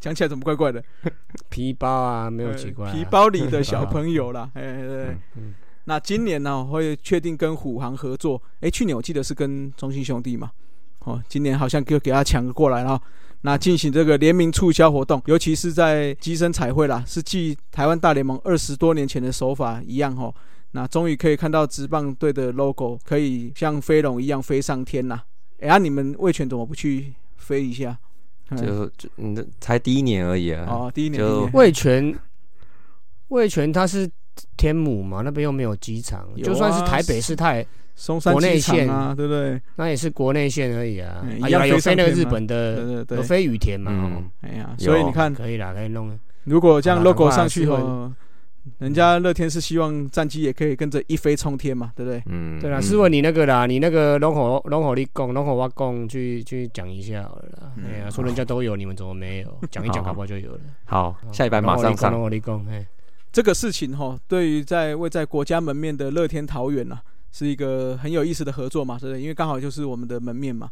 [0.00, 0.80] 讲起来怎么怪怪的？
[1.48, 2.88] 皮包啊，没有奇怪。
[2.92, 5.16] 皮包里的小朋友啦， 哎对。
[5.86, 8.40] 那今年呢，会确定跟虎航合作。
[8.60, 10.52] 哎，去年我记得是跟中信兄弟嘛。
[11.00, 13.02] 哦，今年好像就给他抢过来了。
[13.42, 20.34] 那进行这个联名促销活动，尤其是在机身彩绘啦，是继台湾大联盟二十多年前的手法一样哦。
[20.72, 25.24] 那终于可以看到职棒队的 logo 可以像飞龙一样飞上天啦。
[25.60, 27.96] 哎呀，你们魏权怎么不去飞一下？
[28.56, 30.66] 就就你这才第一年而已啊！
[30.68, 31.22] 哦，第一年。
[31.52, 32.18] 魏权，
[33.28, 34.08] 魏权它是
[34.56, 37.66] 天母嘛，那边又没有机场，啊就算是台北市，它也
[38.00, 39.60] 松山国内机场线啊，对不对？
[39.74, 41.20] 那也是国内线而已啊。
[41.48, 46.16] 有飞那个日本的，对对有对，飞羽田嘛，哎呀，有所以你看，可以啦，可以弄。
[46.44, 48.10] 如果这样 logo 上去试后，
[48.78, 52.22] 人家乐天是希望战机也可以跟着一飞冲天嘛，对不对？
[52.26, 59.58] 嗯，对啦，嗯试问你那个啦，你那个龙口龙火力供龙口挖供去去讲一下好了哎呀，说人家都有，你们怎么没有？
[59.72, 60.60] 讲一讲，好搞不好就有了。
[60.84, 62.20] 好，下一班马上龙上。
[62.20, 62.86] 火力供，哎，
[63.32, 66.98] 这个事情哈，对于在位在国家门面的乐天桃园呐，
[67.30, 69.20] 是一个很有意思的合作嘛，是不是？
[69.20, 70.70] 因为刚好就是我们的门面嘛。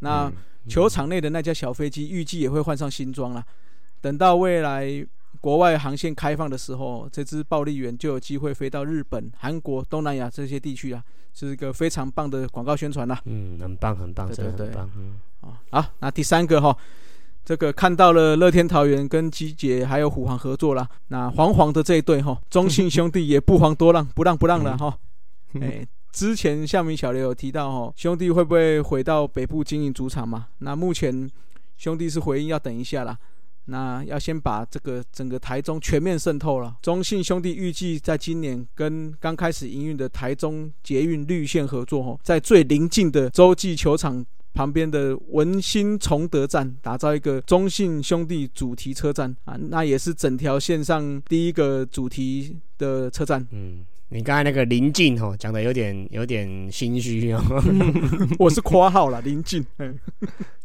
[0.00, 0.32] 那嗯
[0.66, 3.44] 球场内的那架小飞机预计也会换上新装啦。
[4.00, 5.06] 等到未来
[5.40, 13.20] 国外航线开放的时候，这支暴力猿就有机会飞到日本、韩国、东南亚这些地区啊，是一个非常棒的广告宣传啦。
[13.26, 14.90] 嗯，很棒，很棒，真的很棒。
[14.96, 16.74] 嗯，啊，好，那第三个哈，
[17.44, 20.88] 这个看到了乐天桃园跟基姐还有虎航合作啦。
[21.08, 24.96] 那黄黄的这一对哈，中信兄弟也不遑多让，不让不让了哈。
[25.62, 30.48] 哎，之前夏明小刘有提到哦，兄弟会不会回到北部经营主场嘛？
[30.58, 31.30] 那目前
[31.76, 33.18] 兄弟是回应要等一下啦。
[33.66, 36.76] 那要先把这个整个台中全面渗透了。
[36.82, 53.46] 中信兄弟预计在今年跟刚开始营运的台中捷运绿线合作，哦，在最临近的洲际球场旁边的文心崇德站打造一个中信兄弟主题车站啊，那也是整条线上第一个主题的车站。
[53.50, 53.78] 嗯，
[54.14, 57.42] 你刚才那个临近哦，讲的有点有点心虚哦。
[58.38, 59.66] 我是括号了，临近。
[59.78, 59.92] 嗯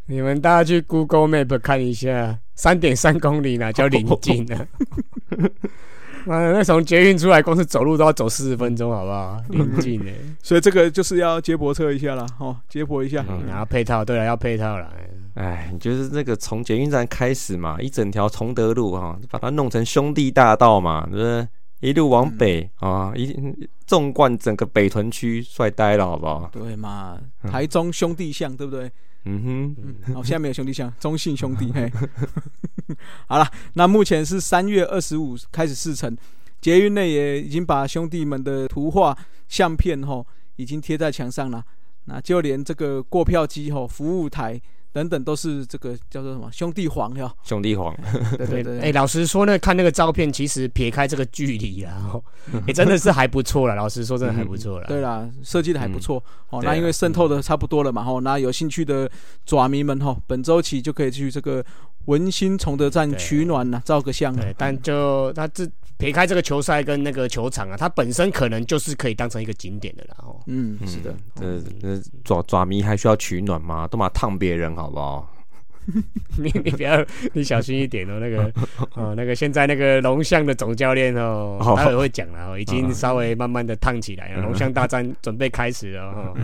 [0.06, 4.68] 你们大家去 Google Map 看一下，三点三公里哪叫临近呢？
[6.28, 9.42] 妈的，那从捷运出来，光是走路都要走四十分钟，好不好？
[9.50, 10.12] 临近呢，
[10.44, 13.26] 所以这个就是要接驳车一下啦，哦，接驳一下。
[13.28, 14.92] 嗯然后配套，对了，要配套了。
[15.36, 21.48] 哎就是那个从捷运站开始嘛，一整条崇德路哈、把它弄成兄弟大道嘛，对不对？
[21.80, 23.34] 一路往北、啊，一
[23.86, 26.50] 纵贯整个北屯区，帅呆了，好不好？
[26.52, 28.92] 对嘛，台中兄弟巷，对不对？
[29.26, 31.72] 嗯哼，嗯，好，现在没有兄弟像中信兄弟。
[31.72, 31.92] 嘿，
[33.28, 36.16] 好了，那目前是三月二十五开始试乘，
[36.62, 39.18] 捷运内也已经把兄弟们的图画
[39.48, 40.26] 相片吼
[40.56, 41.64] 已经贴在墙上了。
[42.06, 44.60] 那就连这个过票机吼、服务台
[44.92, 47.32] 等等都是这个叫做什么兄弟黄哟。
[47.44, 47.96] 兄弟黄，
[48.38, 52.24] 对对对，哎，老实说呢，看那个照片，其实撇开这个距离啊，哦
[52.66, 53.76] 也 真的是还不错了。
[53.76, 54.88] 老实说，真的还不错了。
[54.88, 56.62] 对啦，设计的还不错、哦。
[56.64, 59.10] 那因为渗透的差不多了嘛，吼，那有兴趣的
[59.46, 61.64] 爪迷们吼，本周起就可以去这个
[62.10, 64.36] 文心崇德站取暖呐，照个相。
[64.36, 70.16] 对，但就他这撇开这个球赛跟那个球场啊，它本身可能就是可以当成一个景点的啦。
[70.20, 73.88] 哦，嗯，是的，这这爪爪迷还需要取暖吗？
[73.88, 75.36] 都嘛烫别人好不好？
[76.38, 77.04] 你你不要，
[77.34, 78.20] 你小心一点哦。
[78.20, 78.52] 那个
[78.94, 84.42] 哦，那个现在那个龙象的总教练哦，哦待会会讲了哦，已经稍微慢慢的烫起来了。
[84.42, 86.38] 龙象大战准备开始了哦。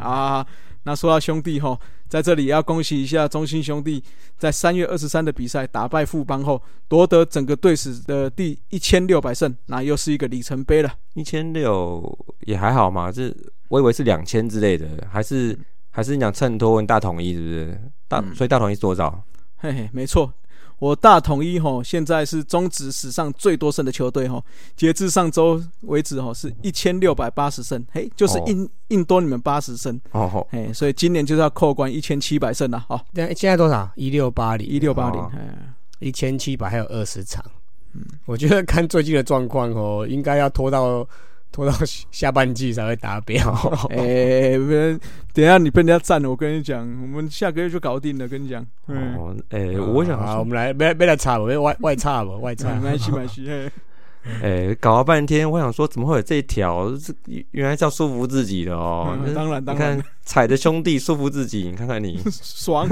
[0.00, 0.46] 啊，
[0.86, 1.76] 那说到兄弟吼，
[2.08, 4.00] 在这里也要恭喜一下中心兄弟，
[4.38, 10.94] 在三月二十三的比赛打败富邦后，夺得整个队史的第一千六百胜，那又是一个里程碑了。
[11.14, 13.34] 一千六也还好嘛，这
[13.66, 15.58] 我以为是两千之类的，还是
[15.90, 17.80] 还是你想衬托问大统一是不是？
[18.06, 19.20] 大、嗯所以大统一是多少？
[19.56, 20.32] 嘿嘿，没错，
[20.78, 24.44] 我大统一吼现在是中职史上最多胜的球队吼，
[24.76, 28.44] 截至上周为止吼是一千六百八十胜，嘿，就是哦。
[28.46, 33.90] 硬、硬多你们八十胜，哦吼，嘿，所以今年就是要扣关一千七百胜了，好，现在现在多少？
[33.96, 37.42] 一六八零，一六八零哦，哎，一千七百，还有二十场。
[37.94, 38.04] 嗯。
[38.26, 41.08] 我觉得看最近的状况哦，应该要拖到
[41.52, 41.72] 拖到
[42.10, 43.42] 下半季才会达标。
[43.90, 44.98] 哎，不然
[45.32, 52.80] 等一下你被人家占了，我跟你讲，我们下个月就搞定了，跟你讲，嗯，哦，哎、我想啊，我们来，别别来插吧，别外外插吧，外插 没。
[52.82, 53.70] 关系，没关系，嘿
[54.42, 56.90] 哎、搞了半天，我想说怎么会有这一条？
[56.96, 57.14] 这
[57.52, 59.16] 原来是要说服自己的哦。
[59.24, 62.88] 嗯当然你当然看踩着兄弟舒服自己，你看看你， 爽，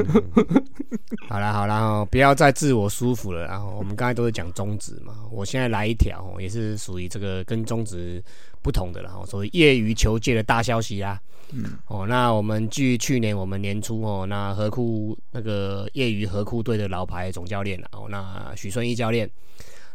[1.28, 3.44] 好啦好啦哦，不要再自我舒服了。
[3.46, 8.22] 然后我们刚才都是讲中职嘛，我现在来一条哦，也是属于这个跟中职
[8.62, 11.20] 不同的啦，哦，所谓业余球界的大消息啦。
[11.52, 19.28] 嗯，哦，那我们据去年我们年初哦，那河库那个业余河库队的老牌总教练啊，哦，那许顺义教练，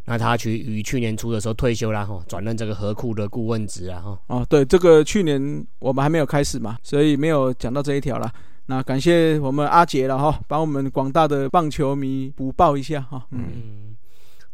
[0.09, 8.33] 那他去于去年初的时候退休了，哈、哦，转任这个河库的顾问职啊，哈、哦，对，这个去年我们还没有开始嘛，所以没有讲到这一条了。
[8.65, 13.23] 那感谢我们阿杰了哈，帮我们广大的棒球迷补报一下哈。
[13.29, 13.95] 嗯，嗯，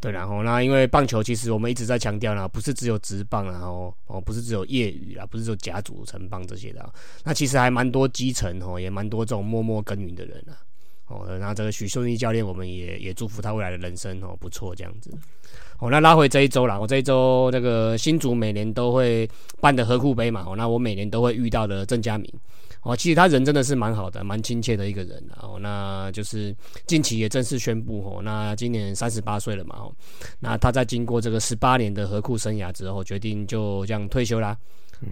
[0.02, 6.90] 对，然后那因为棒球其实我们一直在强调啦，不是只有职棒啦，然后哦不是只有业余啦，不是只有甲组、城棒这些的啊，
[7.24, 10.60] 那其实还蛮多基层哦，也蛮多这种默默耕耘的人啊。
[11.08, 15.12] 哦，那这个许顺义教练，我们也也祝福他未来的人生哦不错这样子。
[15.80, 19.30] 哦，那拉回这一周啦，我这一周这个新竹每年都会
[19.60, 22.32] 办的河库杯嘛，哦，那我每年都会遇到的郑嘉明。
[22.82, 25.24] 哦，其实他人真的是蛮好的，蛮亲切的一个人。
[25.42, 29.92] 哦，那就是近期也正式宣布，哦，那今年三十八岁了嘛，哦，
[30.40, 34.56] 那他在经过这个十八年的河库生涯之后，决定就这样退休啦。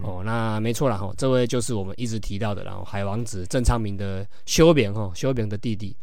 [0.02, 5.94] 哦，那没错了，哈，这位就是我们一直提到的，然后海王子郑昌明的修扁，哈，修扁的弟弟。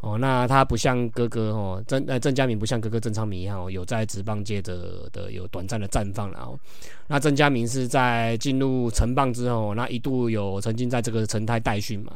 [0.00, 6.58] 哦，那他不像哥哥，哦，郑呃郑嘉明不像哥哥郑昌明一样，有在职棒界的的有短暂的绽放，了哦，
[7.06, 12.12] 那郑嘉明是在进入城棒之后，那一度有曾经在这个城泰代训嘛，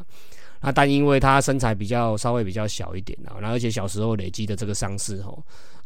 [0.61, 5.37] 那但因为他身材比较稍微比较小一点啊，那而且小时候累积的这个伤势，哦，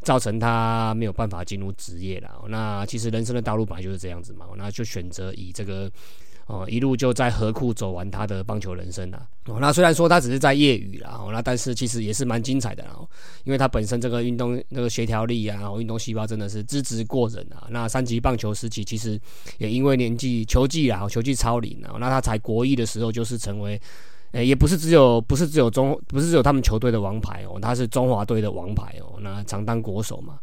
[0.02, 2.44] 造成他没有办法进入职业了。
[2.48, 5.90] 那其实人生的道路本来就是这样子嘛，那就选择以这个。
[6.46, 9.24] 哦，一路就在河库走完他的棒球人生了。
[9.44, 13.08] 哦，那虽然说他只是在业余啦，哦，那但是其实也是蛮精彩的哦，
[13.44, 17.68] 因为他本身这个运动那个协调力啊，然后运动细胞真的是资质过人啊。
[17.70, 19.16] 那三级棒球时期其实
[19.58, 23.80] 也因为年纪球技啊，球技超龄啊，那他才国一的时候就是成为，
[24.32, 30.38] 诶，也不是只有不是只有中不是只有他们球队的王牌哦，他是中华队的王牌哦，那常当国手嘛。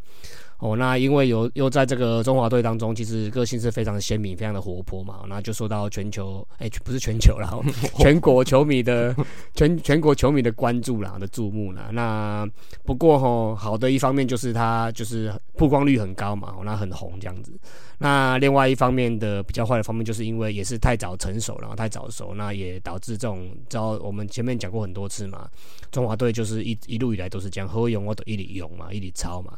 [0.60, 7.54] 哦，那因为有又在这个中华队当中，其实个性是非常鲜明，非常的活泼嘛，那就受到全球哎，不是全球啦，
[8.00, 9.16] 全国球迷的
[9.54, 11.90] 全全国球迷的关注啦的注目啦。
[11.92, 12.48] 那
[12.84, 17.52] 不过哈，好的一方面就是他就是曝光率很高嘛，那很红这样子。
[18.00, 25.48] 那另外一方面的比较坏的方面，就是因为也是太早成熟，然后太早熟，那也导致这种，知道我们前面讲过很多次嘛，
[25.92, 29.54] 中华队就是一一路以来都是这样，何勇我都一里勇嘛，一里超嘛。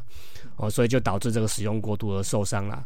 [0.56, 2.84] 哦，所以就导致这个使用过度而受伤了。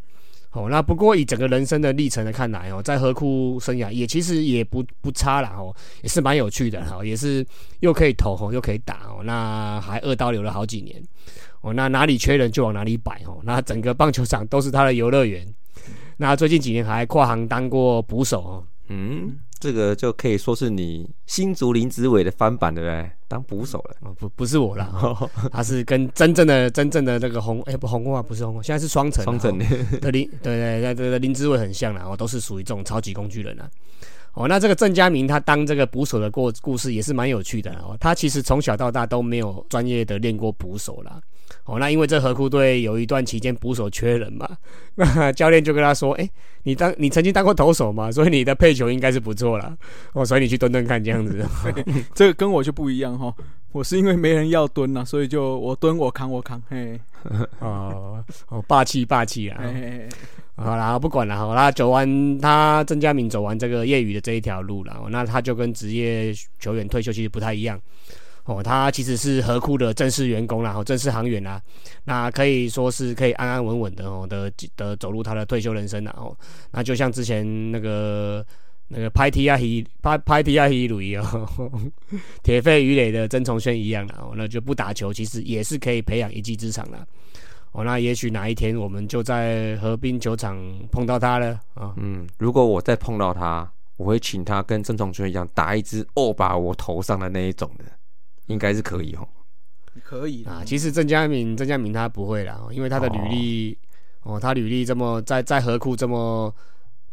[0.53, 7.45] 哦，那不过以整个人生的历程来看来哦，在河库生涯也其实也不不差了哦，也是蛮有趣的哈，也是
[7.81, 11.03] 又可以投哦，又可以打哦，那还二刀流了好几年
[11.63, 15.45] 哦，那哪里缺人就往哪里摆哦，那整个棒球场都是他的游乐园。
[16.17, 19.37] 那最近几年还跨行当过捕手哦，嗯。
[19.65, 23.11] 这个就可以说是你新竹林子伟的翻版，对不对？
[23.27, 24.93] 当捕手了，不不是我啦，
[25.51, 29.57] 他是跟真正的真正的那个红哎不红啊，不是红，现在是双城双城
[30.03, 33.71] 的林对对对对林子伟很像啦，哦都是属于这种超级工具人啊。
[34.35, 37.97] 哦，那这个郑家明他当这个捕手的过故事也是蛮有趣的哦。
[37.99, 41.19] 他其实从小到大都没有专业的练过捕手啦。
[41.67, 44.47] 哦，那因为这河库队有一段期间捕手缺人嘛，
[44.97, 46.29] 那教练就跟他说：“哎，
[46.65, 49.75] 你当你曾经当过投手嘛，所以你的配球应该是不错了。
[50.12, 51.43] 哦，所以你去蹲蹲看这样子。
[52.15, 53.35] 这个跟我就不一样哈，
[53.73, 56.62] 我是因为没人要蹲呐，所以就我蹲我扛我扛。
[56.69, 57.01] 嘿，
[57.61, 59.59] 哦哦，霸气霸气啊！
[60.57, 67.81] 好啦，不管了好啦走完他郑嘉敏走完这个业余的这一条路了，那他就跟职业球员退休其实不太一样
[68.45, 68.62] 哦。
[68.62, 71.61] 他其实是河库的正式员工啦，哦，正式行员啦。
[72.05, 76.36] 那可以说是可以安安稳稳的哦的的走入他的退休人生了哦。
[76.70, 78.45] 那就像之前那个
[78.88, 81.24] 那个拍 T 啊一拍拍 T 啊一鲁一样，
[82.42, 87.07] 铁肺鱼雷的曾崇轩一样的哦，那就不打球，其实也是可以培养一技之长的。
[87.72, 90.57] 哦，那也许哪一天我们就在河滨球场
[90.92, 91.92] 碰到他了啊。
[91.97, 97.84] 嗯，如果我再碰到他，我会请他跟曾崇轩一样打一支哦把我头上的那一种的，
[98.47, 99.26] 应该是可以哦。
[100.03, 103.78] 可以啊，其实郑嘉敏，郑嘉敏他不会啦，因为他的履历
[104.22, 106.53] 哦，他履历这么在在河库这么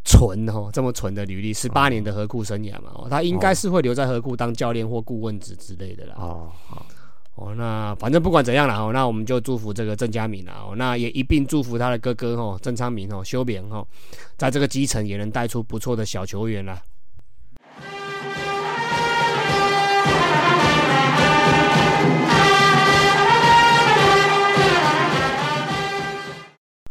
[0.04, 6.16] 纯哦，这么纯的履历，十八年的河库生涯嘛，哦他应该是会留在河库当教练或顾问职之类的啦。
[6.18, 6.86] 哦，好。
[7.36, 13.88] 哦，那反正不管怎样啦哦，那我们就祝福这个郑嘉敏啦，哦，那也一并祝福他的哥哥哦，郑昌明哦，修扁哦，
[14.38, 16.82] 在这个基层也能带出不错的小球员啦。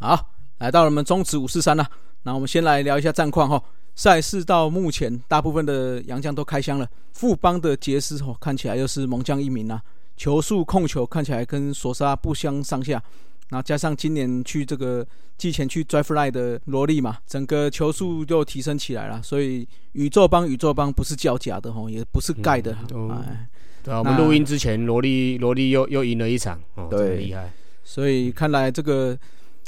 [0.00, 1.86] 好，来到了我们中职五四三了，
[2.22, 3.62] 那我们先来聊一下战况哈。
[3.94, 9.82] 赛事到目前，大部分的洋将都开箱了，富邦的杰斯哦，看起来又是猛将一名啊。
[10.16, 13.02] 球速控球看起来跟索沙不相上下，
[13.50, 19.22] 那加上今年去这个季前去 Drive Fly 的萝莉嘛，整个球速又提升起来了。
[19.22, 22.72] 所以宇宙帮宇宙帮不是叫假的吼，也不是盖的。
[23.10, 23.46] 哎，
[23.82, 27.52] 对啊，我们录音之前萝莉萝莉又又赢了一场，哦，对，厉害。
[27.84, 29.18] 所以看来这个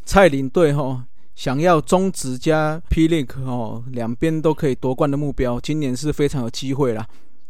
[0.04, 1.02] 蔡领队吼，
[1.34, 7.06] 想要中职加 P Link 吼，两边都可以夺冠的目标，今年是非常有机会啦。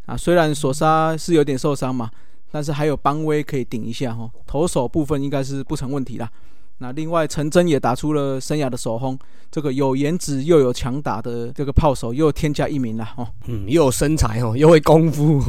[0.07, 2.11] 啊，虽然索沙是有点受伤嘛。
[2.55, 6.31] 但是还有邦威可以顶一下哈，投手部分应该是不成问题啦。
[6.83, 9.17] 那另外陈真也打出了生涯的首轰，
[9.53, 13.29] 这个有颜值又有强打的这个炮手又添加一名了哦。
[13.47, 15.41] 嗯，又有身材哦， 又会功夫，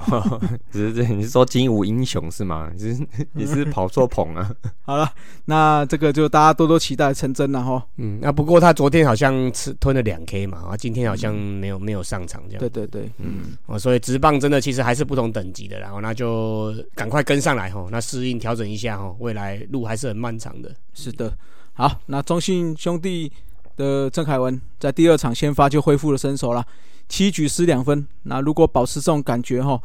[0.72, 2.70] 只是这你是说金武英雄是吗？
[2.74, 4.50] 你是 你是跑错棚啊？
[4.82, 5.06] 好了，
[5.44, 7.84] 那这个就大家多多期待陈真了哈。
[7.98, 12.60] 嗯，那不过他昨天好像吃吞了两 K 嘛，啊，今天好像没有没有上场这样。
[12.60, 20.53] 对对对，嗯，哦，所以直棒真的其实还是不同等级的，然后那就赶快跟上来吼，那适应调整一下吼，未来路还是很漫长
[20.92, 21.36] 是的，
[21.72, 23.30] 好，那中信兄弟
[23.76, 26.64] 的郑凯文在第二场先发就恢复了身手了，
[27.08, 28.06] 七局失两分。
[28.24, 29.80] 那如果保持这种感觉哈，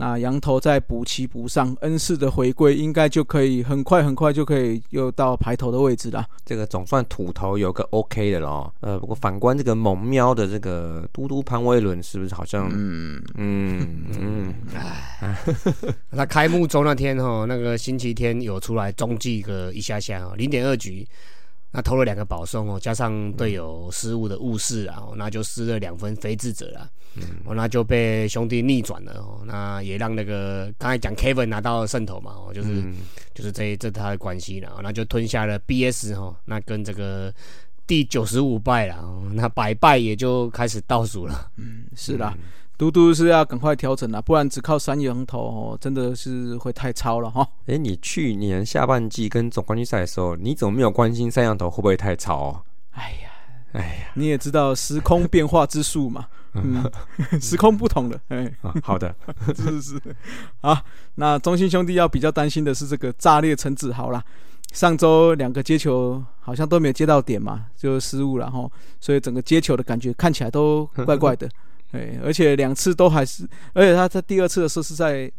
[0.00, 6.26] 那羊头再补齐补上，恩赐的回归应该就可以很快很快就可以又到排头的位置了。
[6.44, 8.72] 这个总算土头有个 OK 的咯。
[8.80, 14.54] 呃，不过反观这个猛喵的这个嘟嘟潘威伦，是不是好像嗯嗯嗯，
[15.20, 15.36] 哎
[16.16, 21.06] 他开幕周那天哈，那个星期天有出来中继个一下下哦，零点二局，
[21.72, 26.90] 那投了两个保送哦，加上队友失误的误事啊，哦那就失了两分非智者了，
[27.44, 32.82] 哦，那就被兄弟逆转了哦，那也让那个刚才讲 Kevin 拿到胜投嘛，哦，就是
[33.34, 37.32] 就是这这他的关系了，哦那就吞下了 BS 哦，那跟这个
[37.86, 41.50] 第九十五败了，哦那百败也就开始倒数了。
[41.56, 42.36] 嗯是啦，
[42.80, 47.46] 嘟嘟是要赶快调整了，不然只靠三羊头哦，真的是会太超了哈。
[47.66, 52.62] 哎，你去年下半季跟总冠军赛的时候，你怎么没有关心三羊头会不会太超、哦？
[52.92, 53.28] 哎呀，
[53.72, 56.26] 哎呀，你也知道时空变化之术嘛，
[56.56, 56.90] 嗯，
[57.38, 58.50] 时空不同的，哎。
[58.62, 59.14] 啊好的，
[59.54, 60.16] 是是是，
[60.62, 60.74] 好，
[61.16, 64.24] 那中信兄弟要比较担心的是这个炸裂陈子豪啦。
[64.72, 68.66] 上周两个接球好像都没有接到点嘛，就失误了哈，
[68.98, 71.46] 所以整个接球的感觉看起来都怪怪的，
[71.92, 75.30] 哎，而且两次都还是，而且他在第二次的时候是在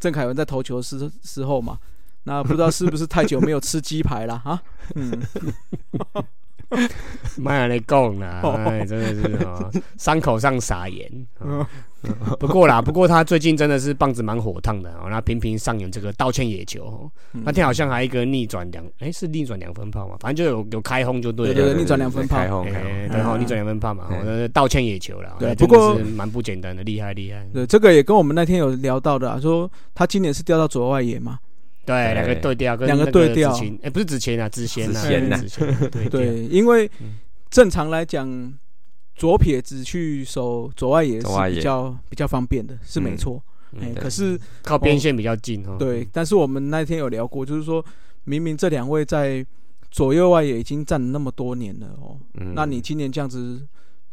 [0.00, 1.78] 郑凯文在投球时时候嘛，
[2.24, 4.62] 那不知道是不是太久没有吃鸡排了啊？
[7.38, 11.26] 妈来讲啦，哎，真的是哦，伤口上撒盐。
[11.38, 11.66] 哦。
[12.38, 22.92] 不过啦，不过他最近真的是棒子蛮火烫的哦，那频频上演这个道歉野球哦，那天好像还一个逆转两，哎，是逆转两分炮嘛，反正就有有开轰就对了，对对，逆转两分炮，开轰开轰。
[22.92, 27.44] 哎，对哈，逆转两分炮嘛，哦，那道歉野球了，对不过蛮不简单的，厉害厉害。
[27.52, 31.36] 对，这个也跟我们那天有聊到的啊，说他今年是调到左外野嘛，
[31.88, 33.50] 对，两个对调，跟两个那对调。
[33.82, 35.00] 哎，不是子谦啊，子贤啊，
[35.38, 35.88] 子贤啊。
[35.90, 36.90] 对对，因为
[37.48, 38.52] 正常来讲，
[39.16, 41.54] 左撇子去守左外野左外野。
[41.54, 43.42] 是比较比较方便的，是没错。
[43.80, 44.02] 哎、对。
[44.02, 45.76] 可是靠边线比较近哦。
[45.78, 47.82] 对，但是我们那天有聊过，就是说
[48.24, 49.44] 明明这两位在
[49.90, 52.52] 左右外也已经站了那么多年了哦，嗯。
[52.54, 53.66] 那你今年这样子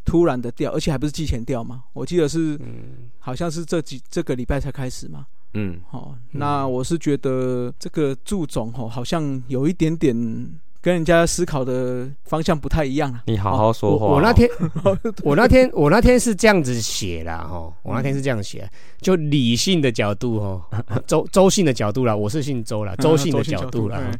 [0.05, 1.83] 突然的调，而且还不是季前调嘛？
[1.91, 5.25] 我记得是嗯，好像是这几这个礼拜才开始嘛。
[5.55, 10.15] 嗯哦，那我是觉得这个祝总哦，好像有一点点
[10.81, 13.23] 跟人家思考的方向不太一样啊。
[13.25, 14.09] 你好好说话哦。
[14.09, 14.49] 我 我那天
[15.23, 18.69] 我那天我那天是这样子写啦哈，我那天是这样写，
[19.01, 20.61] 就理性的角度哦，
[21.07, 23.99] 周周姓的角度啦，我是姓周啦，周姓的角度啦。
[24.01, 24.19] 嗯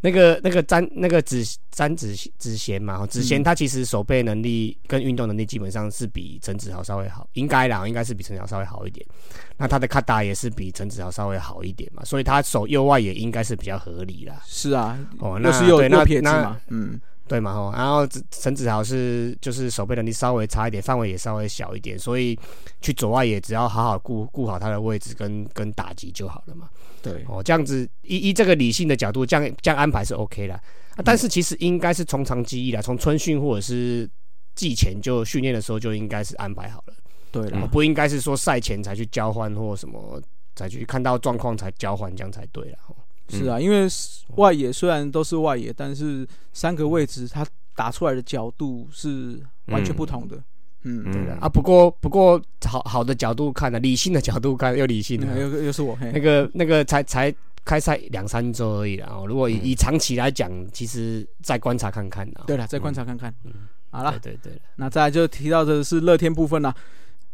[0.00, 9.04] 那个那个詹那个子詹子子贤嘛，子贤他其实手背能力跟运动能力基本上是比陈子豪稍微好，应该啦，应该是比陈子豪稍微好一点。
[9.56, 14.40] 那他的卡达也是比陈子豪稍微好一点嘛，所以他手右外也应该是比较合理啦。
[14.46, 22.38] 是啊，哦，那是右对那右撇子嘛，嗯，对嘛吼，然后子陈子豪是就是守备能力稍微差一点，范围也稍微小一点，所以
[22.80, 26.68] 去左外也只要好好顾顾好他的位置跟跟打击就好了嘛。
[27.12, 30.60] 对，哦，这样子依依这个理性的角度，这样这样安排是 OK 的、啊。
[31.04, 34.08] 但是其实应该是从长计议啦，从春训或者是
[34.54, 36.94] 季前就训练的时候就应该是安排好了，
[37.30, 40.20] 对了，哦不应该是说赛前才去交换或什么
[40.56, 42.78] 才去看到状况才交换，这样才对了。
[42.88, 42.96] 哦
[43.30, 43.86] 是啊，因为
[44.36, 50.34] 外野虽然都是外野，但是三个位置它打出来的角度是完全不同的。
[50.36, 50.44] 嗯，
[50.82, 59.08] 嗯对的啊，不过不过好好的角度看呢、理性的角度看又理性又又是我，那个那个才才开赛两三周而已啦。
[59.10, 62.44] 哦，如果以、嗯以长期来讲，其实再观察看看啊。
[62.46, 63.34] 对了，再观察看看。
[63.44, 63.52] 嗯
[63.90, 66.74] 好了，对对对，那再来就提到的是乐天部分啦。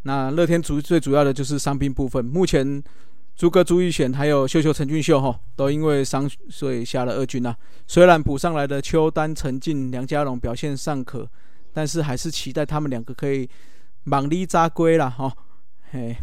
[0.03, 2.80] 那乐天主最主要的就是伤兵部分，目前
[3.34, 7.57] 朱哥朱玉贤还有秀秀陈俊秀哈，都因为伤所以下了二军啦。
[7.88, 11.28] 虽然补上来的邱丹、陈进、梁家龙表现尚可，
[11.75, 13.47] 但是还是期待他们两个可以
[14.05, 15.31] 莽力扎龟啦哈。
[15.91, 16.16] 嘿，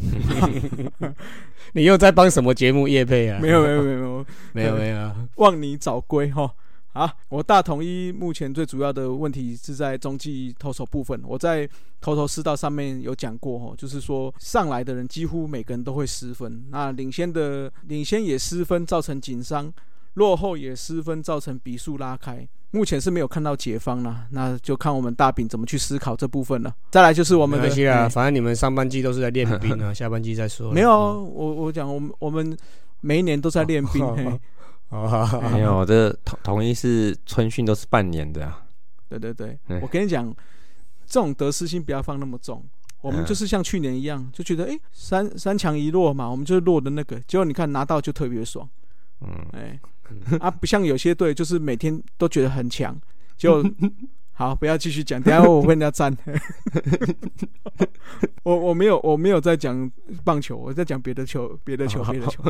[1.74, 3.40] 你又在帮什么节目夜配啊？
[3.40, 6.50] 没有没有没有没有，没有 没有，望你早归哈。
[6.94, 11.22] 好，我大统一目前最主要的问题是在中继投手部分。
[11.24, 11.70] 我在
[12.02, 19.74] 投头是道上面有讲过哈，就是说上来的人几乎每个人都会失分，那领先的领先也失分，造成紧张。
[20.16, 22.46] 落后也失分，造成比数拉开。
[22.72, 26.74] 目前是没有看到解方了，那就看我们大饼怎么去思考这部分了。
[26.90, 28.10] 再来就是我们的没关系啊，哎。
[28.10, 30.72] 反正你们上半季都是在练兵啊， 下半季再说。
[30.72, 32.58] 没有啊，我我讲我们我们
[33.02, 34.06] 每一年都在练兵，
[34.92, 38.64] 没有，这同同一是春训都是半年的啊。
[39.10, 39.58] 对对对。
[39.68, 40.34] 嗯，我跟你讲，
[41.06, 42.64] 这种得失心不要放那么重。
[43.02, 43.26] 我们嗯。
[43.26, 48.70] 就是像去年一样，就觉得哎、诶三三强一落嘛，我们就是落的那个，结果你看拿到就特别爽，
[49.22, 49.80] 嗯，哎、
[50.40, 53.00] 啊，不像有些队就是每天都觉得很强，
[53.38, 53.64] 就
[54.34, 56.16] 好不要继续讲，等下我被人家赞。
[58.44, 59.90] 我我没有我没有在讲
[60.24, 62.44] 棒球，我在讲别的球，别的球，别的球。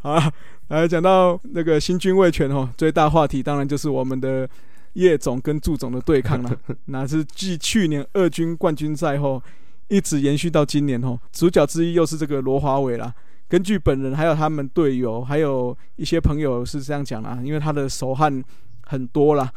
[0.00, 0.32] 好了，
[0.68, 4.48] 来讲到那个新军卫权哦，最大话题当然就是我们的
[4.94, 6.58] 叶总跟祝总的对抗了。
[6.86, 9.42] 那是继去年二军冠军赛后，
[9.88, 11.18] 一直延续到今年哦。
[11.32, 13.14] 主角之一又是这个罗华伟啦。
[13.50, 18.42] 根据本人还有他们队友，还有一些朋友是这样讲啦，因为他的手汗
[18.82, 19.52] 很多啦，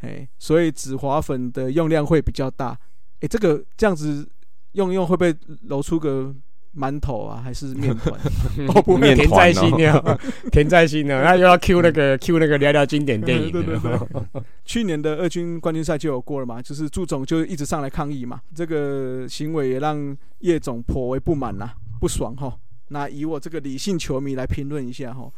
[0.00, 2.76] 哎，所以紫滑粉的用量会比较大。
[3.20, 4.26] 哎，这个这样子
[4.72, 5.36] 用一用会不会
[5.68, 6.34] 揉出个
[6.74, 8.18] 馒头啊，还是面团？
[8.74, 10.20] 哦，不面填在团哦心了，
[10.50, 14.08] 填在心了， 那又要 Q 那个 Q 那个聊聊经典电影对对了。
[14.64, 21.70] 去年的二军冠军赛就有过了嘛，就是祝总就一直上来抗议嘛，这个行为也让叶总颇为不满呐、
[22.00, 22.56] 不爽哈。
[22.88, 25.30] 那以我这个理性球迷来评论一下哈，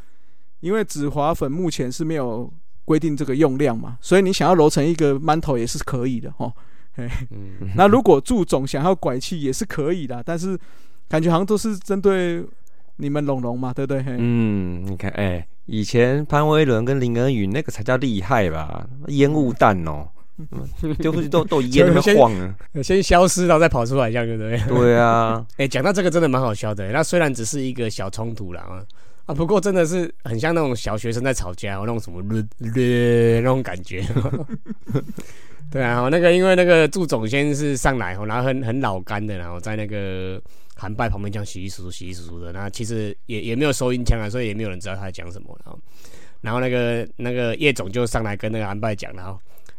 [0.60, 2.52] 因为紫华粉目前是没有
[2.84, 6.52] 规定这个用量嘛，所以你想要揉成一个馒头也是可以的哈。
[6.98, 7.10] 嗯，
[7.76, 10.58] 那如果祝总想要拐气也是可以的，但是
[11.08, 12.42] 感觉好像都是针对
[12.96, 14.02] 你们龙龙嘛，对不对？
[14.02, 18.88] 嘿嗯，你看，哎、以前潘威伦跟林恩宇那个才叫厉害吧？
[19.08, 20.08] 烟雾弹哦，
[20.98, 22.54] 丢出去都都烟那么晃啊。
[22.82, 24.58] 先消失，然后再跑出来，这样对不对？
[24.68, 26.90] 对啊， 哎，讲到这个真的蛮好笑的。
[26.90, 28.84] 那虽然只是一个小冲突啦啊
[29.26, 34.04] 啊，不过真的是很像那种小学生在吵架，那种什么略略那种感觉。
[35.68, 40.40] 对啊，那个因为那个祝总先是上来，然后很很老干的，然后在那个
[40.76, 45.58] 韩拜旁边这样洗洗簌簌洗洗簌簌的，那其实也也没有收音枪啊，所以也没有人知道他在讲什么。
[45.64, 45.80] 然后，
[46.40, 49.36] 然后那个那个叶总就上来跟那个韩拜讲，然后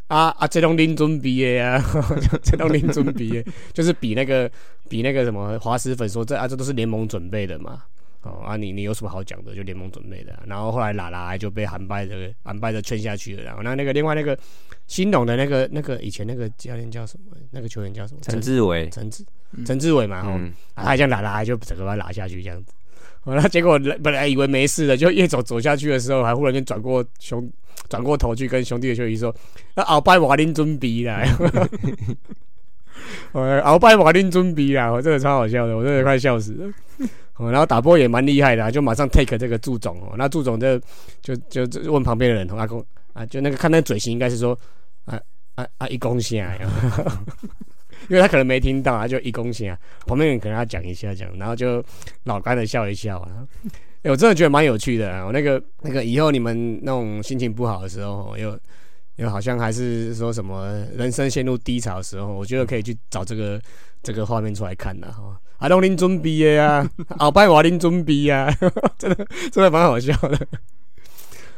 [0.08, 1.84] 啊啊，这种林准比的呀，
[2.41, 4.49] 这种林准比的， 就是比那个
[4.89, 7.84] 比那个什么华师粉说这啊这都是联盟准备的嘛。
[8.24, 9.55] 哦啊你，你有什么好讲的？
[9.55, 13.43] 就联盟准备的啊、然后后来拉拉就被韩拜的韩拜的劝下去了。
[13.43, 14.38] 然后那那个另外那个
[14.88, 17.38] 新农的那个那个以前那个教练叫什么？
[17.51, 18.20] 那个球员叫什么？
[18.24, 22.74] 陈志伟，陈志嗯陈志伟嘛，哦，嗯，啊，他这样拉拉就整个把他拉下去这样子。
[23.24, 27.49] 哦，那结果本来以为没事的，就越走走下去的时候，还忽然间转过兄
[27.89, 29.34] 转过头去跟兄弟的球衣说
[29.75, 31.21] ：“那鳌拜瓦林尊比啦。
[33.32, 36.73] ”呃，鳌拜瓦林尊比啦，我真的超好笑的，我真的快笑死了。
[37.39, 40.80] 然后打波也蛮厉害的、就马上 take 这个祝总哦，那祝总就
[41.21, 44.57] 就就问旁边的人，阿公啊，就那个看那嘴型应该是说
[45.05, 45.19] 啊
[45.53, 46.67] 啊啊一公下呀，
[48.09, 51.84] 因为他可能没听到啊，就一公下，旁边人可能要讲一下讲，然后就
[52.23, 53.45] 老干的笑一笑啊。
[54.04, 55.26] 我真的觉得蛮有趣的啊！
[55.26, 58.58] 我那个那个以后你们那种心情不好的时候，又
[59.18, 63.62] 又好像还是说什么人生陷入低潮的时候，我觉得可以去找这个
[64.02, 65.38] 这个画面出来看的哈。
[65.58, 68.48] 阿东林准备的啊，鳌拜瓦林准备啊，
[68.98, 70.48] 真的真的蛮好笑的。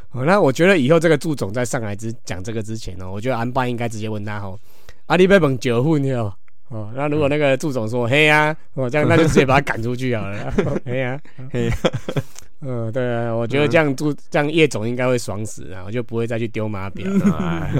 [0.08, 4.58] 好，那我觉得以后这个祝总在上来之讲这个之前呢，我觉得安巴应该直接问他吼，
[5.06, 6.32] 阿里贝本九混哟。
[6.70, 10.54] 哦，那如果那个祝总说嘿呀、哦，这样那就直接把他赶出去好了。
[10.86, 11.20] 嘿呀、
[11.52, 11.76] 嘿呀
[12.62, 17.10] 嗯，对啊，我觉得这样祝这样叶总应该会爽死啊，我就不会再去丢马表。
[17.38, 17.72] 哎，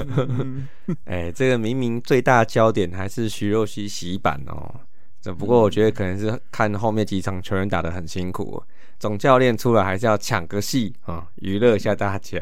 [1.05, 4.73] 哎，这个明明最大焦点还是徐若曦洗版哦。
[5.21, 8.61] 只不过我觉得可能是看后面几场球员打得很辛苦，
[8.99, 12.39] 总教练出来还是要抢个戏啊，娱乐一下大家。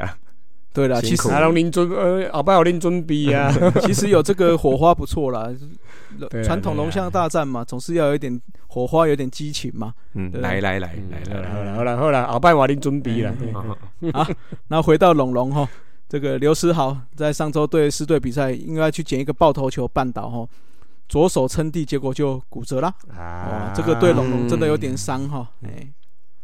[0.72, 3.52] 对了，其实辛苦阿龙林准呃，鳌拜有林准备啊。
[3.82, 5.50] 其实有这个火花不错啦。
[6.44, 9.92] 传统龙象大战嘛，总是要有一点火花，有点激情嘛。
[10.14, 13.34] 嗯，对来来来嗯来来来，好了好了好了，鳌拜瓦林准备了。
[14.12, 14.26] 哦
[14.68, 15.68] 那回到龙龙哈，
[16.08, 20.46] 这个刘思豪在上周对狮队比赛，应该去捡一个爆头球绊倒哈，
[21.08, 22.92] 左手撑地，结果就骨折啦。
[23.16, 25.48] 哇，啊这个对龙龙真的有点伤哈。
[25.62, 25.88] 哎，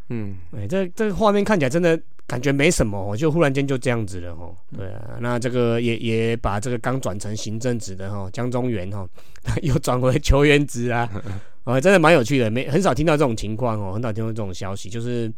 [0.09, 4.55] 嗯，哎，这这个画面看起来真的感觉没什么哦，就忽然间就这样子了哦。
[4.75, 9.07] 对啊，那这个也也把这个刚转成行政职的哈江中原哈，
[9.63, 11.09] 又转回球员职啊，
[11.65, 15.31] 哦，真的蛮有趣的，没很少听到这种情况哦，很少听到这种消息，就是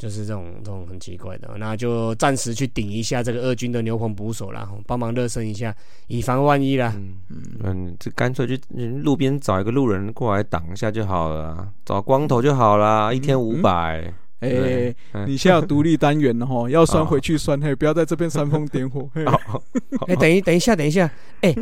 [0.00, 5.76] 就是这种这种很奇怪的，那就暂时去顶一下这个二军的牛棚捕手啦，哦帮忙热身一下，
[6.06, 6.94] 以防万一啦。
[6.96, 14.10] 嗯嗯，这干脆就嗯路边找一个路人过来挡一下就好了啊，找光头就好啦，一天五百。
[14.40, 14.94] 哎
[15.26, 19.06] 你现在有独立单元了哈，要酸回去酸，嘿，不要在这边煽风点火。
[19.12, 19.62] 嘿哦
[20.08, 21.54] 哎、等一等一下，等一下，哎、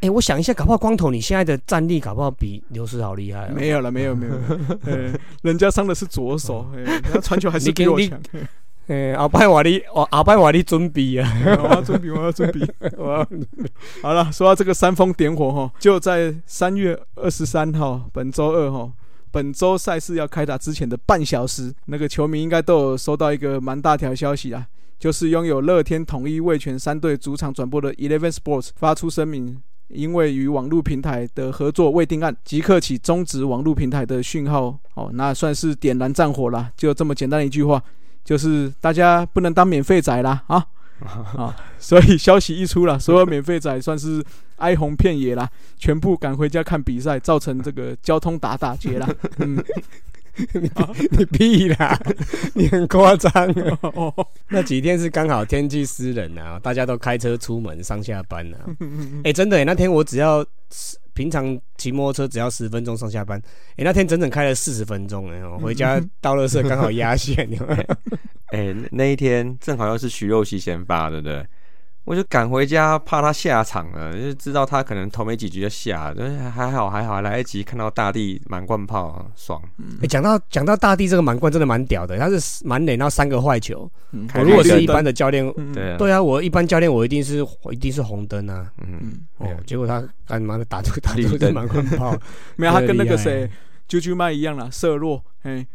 [0.00, 3.52] 哎、我想一下，搞不好光头你现在的战力搞不好比刘诗豪厉害、哦。
[3.54, 4.34] 没有了，没有没有，
[4.84, 8.20] 哎 人家伤的是左手，哎人家传球还是比我强。
[8.88, 11.28] 哎、后摆我你，哦后摆我你准备啊！
[11.60, 12.60] 我要准备，我要准备。
[12.96, 13.28] 我要
[14.00, 18.92] 好了，说到这个煽风点火哈，就在三月二十三号，本周二哈，
[19.32, 24.64] 本周赛事要开打之前的半小时，那个球迷应该都有收到一个蛮大条消息啊，
[25.00, 29.60] 就是拥有乐天统一味全三队主场转播的 Eleven Sports 发出声明。
[29.88, 34.78] 因为与网络平台的合作未定案，即刻起终止网络平台的讯号。
[34.94, 37.82] 哦，那算是点燃战火啦，就这么简单的一句话，
[38.24, 40.66] 就是大家不能当免费仔啦啊！
[41.36, 44.24] 啊， 所以消息一出了，所有免费仔算是
[44.56, 49.06] 哀鸿遍野啦，全部赶回家看比赛，造成这个交通打打劫啦。
[49.38, 49.62] 嗯，
[50.52, 50.70] 你
[51.10, 51.98] 你屁啦！
[52.54, 53.78] 你很夸张啊！
[53.82, 58.58] 哦，那几天是刚好天气湿冷啊，大家都开车出门上下班啊。
[59.24, 60.44] 哎、真的、欸，那天我只要
[61.14, 63.40] 平常骑摩托车只要十分钟上下班，
[63.76, 67.82] 哎、那天整整开了四十分钟哎、我回家到垃圾刚好压线，有没有
[68.46, 71.44] 哎、那那一天正好又是徐若曦先发，对不对？
[72.06, 79.60] 我就赶回家，怕他下场了，就知道他可能头没几局就下，就是还好还好，来得及看到大地满贯炮，爽。
[80.00, 83.90] 哎，讲、到讲到大地这个满贯真的蛮屌的，他是满垒那三个坏球。
[84.12, 88.70] 嗯我如果是一般的教练，嗯对啊，对啊，我一般教练我一定是一定是红灯啊。
[88.86, 92.16] 嗯，嗯，哦对，结果他干嘛的打出打出绿灯是满贯炮，
[92.54, 93.50] 没有，他跟那个谁
[93.88, 95.66] 啾啾麦一样啦，色弱，哎，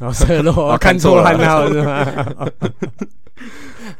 [0.00, 2.48] 然后射落， 哦看错 看错了是吗？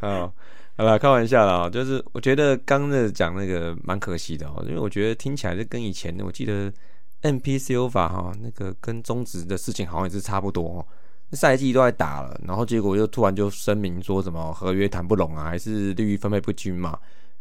[0.00, 0.32] 哦，
[0.78, 6.72] 好了，开玩笑啦，哦就是我觉得刚的讲那个蛮可惜的哦，因为我觉得听起来就跟以前的我记得
[7.22, 10.86] M P C O 法哈、那个跟中职的事情好像也是差不多哦。
[11.32, 16.96] 赛季都在打了，然后结果又突然就声明说什么合约谈不拢啊，还是利益分配不均嘛？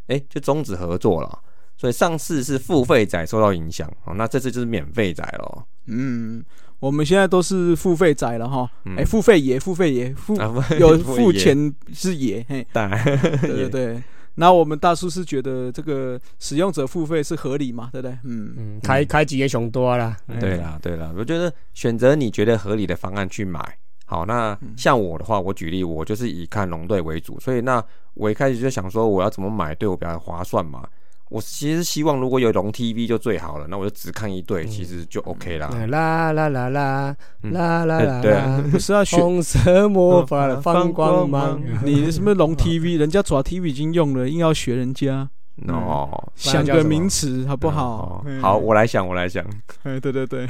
[0.07, 1.39] 哎，就终止合作了。
[1.77, 5.63] 所以上次是付费仔受到影响哦，那这次就是免费仔咯。
[5.85, 6.43] 嗯，
[6.79, 8.95] 我们现在都是付费仔了哈，嗯。
[8.97, 11.39] 哎，付费爷，付费爷，付啊，有付也。
[11.39, 13.03] 钱是爷，嘿，当然，
[13.41, 14.03] 对对对。
[14.39, 18.15] 那我们大叔是觉得这个使用者付费是合理嘛，对不对？
[18.23, 20.15] 嗯，嗯，开开几个熊多啦。
[20.27, 23.59] 哎对啦，对啦，我觉得选择你觉得合理的方案去买。
[24.05, 30.87] 好，那像我的话，我举例，我就是以看龙队为主，所以那我一开始就想说，我要怎么买对我比较划算嘛？
[31.29, 35.67] 我其实希望如果有龙 TV 就最好了，那我就只看一对，其实就 OK 啦。
[35.87, 37.51] 啦啦啦啦嗯。
[37.53, 41.61] 啦啦啦对啦，不是要学红色魔法的放光芒。
[41.83, 45.29] 你什么龙 TV，人家爪 TV 已经用了，硬要学人家，
[45.67, 49.43] 哦，想个名词好不好好，我来想，我来想。
[49.83, 50.47] 哎，对对对，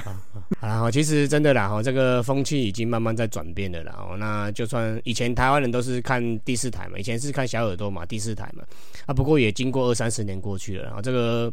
[0.62, 3.95] 然后 其实真的啦，哈，这个风气已经慢慢在转变了啦。
[3.97, 8.64] 哦，那就算以前台湾人都是看第四台嘛，以前是看小耳朵嘛，第四台嘛，
[9.05, 11.51] 啊，不过也经过二三十年过去了，然后这个。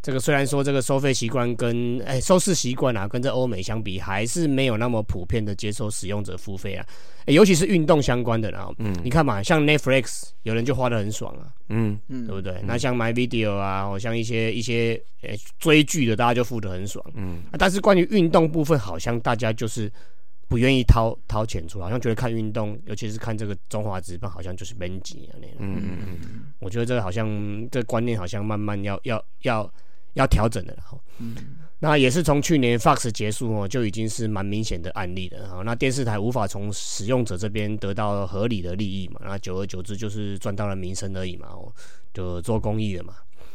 [0.00, 6.86] 这个虽然说这个收费习惯跟哎收视习惯啊，跟这欧美相比，还是没有那么普遍的接受使用者付费啊，
[7.26, 8.68] 哎尤其是运动相关的啦。
[8.78, 12.62] 嗯你看嘛，像 Netflix 有人就花的很爽啊，嗯嗯对不对？
[12.64, 17.04] 那像 My Video 啊，或像一些一些呃追剧的，大家就付的很爽。
[17.14, 19.90] 嗯啊但是关于运动部分，好像大家就是
[20.46, 25.56] 不愿意掏掏钱出来，好像觉得看运动，尤其是看这个中华职棒，好像就是闷级啊那样。
[25.58, 27.28] 嗯嗯嗯，我觉得这个好像
[27.70, 29.72] 这个观念好像慢慢要要要要
[30.26, 30.82] 调整的了
[31.18, 31.34] 嗯。
[31.80, 35.62] 那也是从去年 Fox 结束哦，就已经是蛮明显的案例了哈。
[35.64, 41.72] 那电视台无法从使用者这边得到合理的利益嘛，那久而久之就是赚到了名声而已嘛，哦，
[42.12, 43.14] 就做公益了嘛。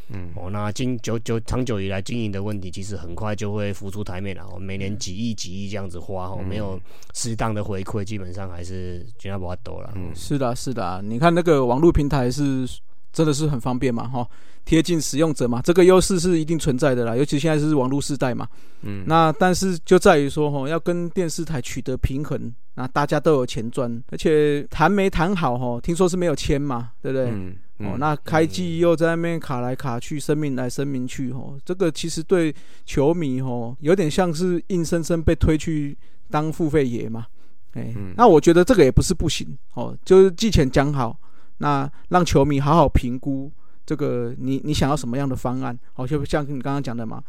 [0.10, 4.43] 嗯哦，那经久久长久以来经营的问题，其实很快就会浮出台面了。
[4.43, 6.80] 哦，每年几亿几亿这样子花，哦，没有
[7.14, 9.91] 适当的回馈，基本上还是尽量不要多了。
[9.95, 12.66] 嗯是的，是的，你看那个网络平台是
[13.14, 14.28] 真的是很方便嘛，哈，
[14.66, 18.45] 贴近使用者嘛，这个优势是一定存在的啦，尤其现在是网络时代嘛。
[18.82, 27.30] 嗯，那但是就在于说，哈，要跟电视台取得平衡，那大家都有钱赚，而且谈没谈好，哈，听说是没有签嘛，对不对？
[27.30, 32.53] 嗯哦，那开季又在那边卡来卡去，声明来声明去，哦，这个其实对
[32.86, 35.97] 球迷，哦，有点像是硬生生被推去
[36.30, 37.26] 当付费爷嘛。
[37.74, 41.18] 哎、嗯那我觉得这个也不是不行，哦，就是季前讲好，
[41.58, 43.51] 那让球迷好好评估
[43.86, 47.22] 这个你你想要什么样的方案，好，就像你刚刚讲的嘛，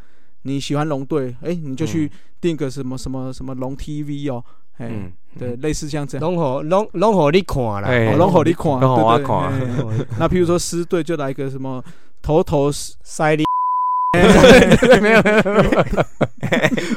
[0.42, 2.10] 你喜欢龙队，哎、你就去
[2.40, 4.42] 订个什么什么什么龙 TV 哦，
[4.78, 6.22] 哎、嗯，对，类似像这样。
[6.26, 9.36] 龙好龙龙好你看啦，龙火你看，拢给我对对看。
[9.52, 11.82] 哎那譬如说狮队就来个什么
[12.22, 13.44] 头头是塞你
[14.14, 15.70] 没有没有没有，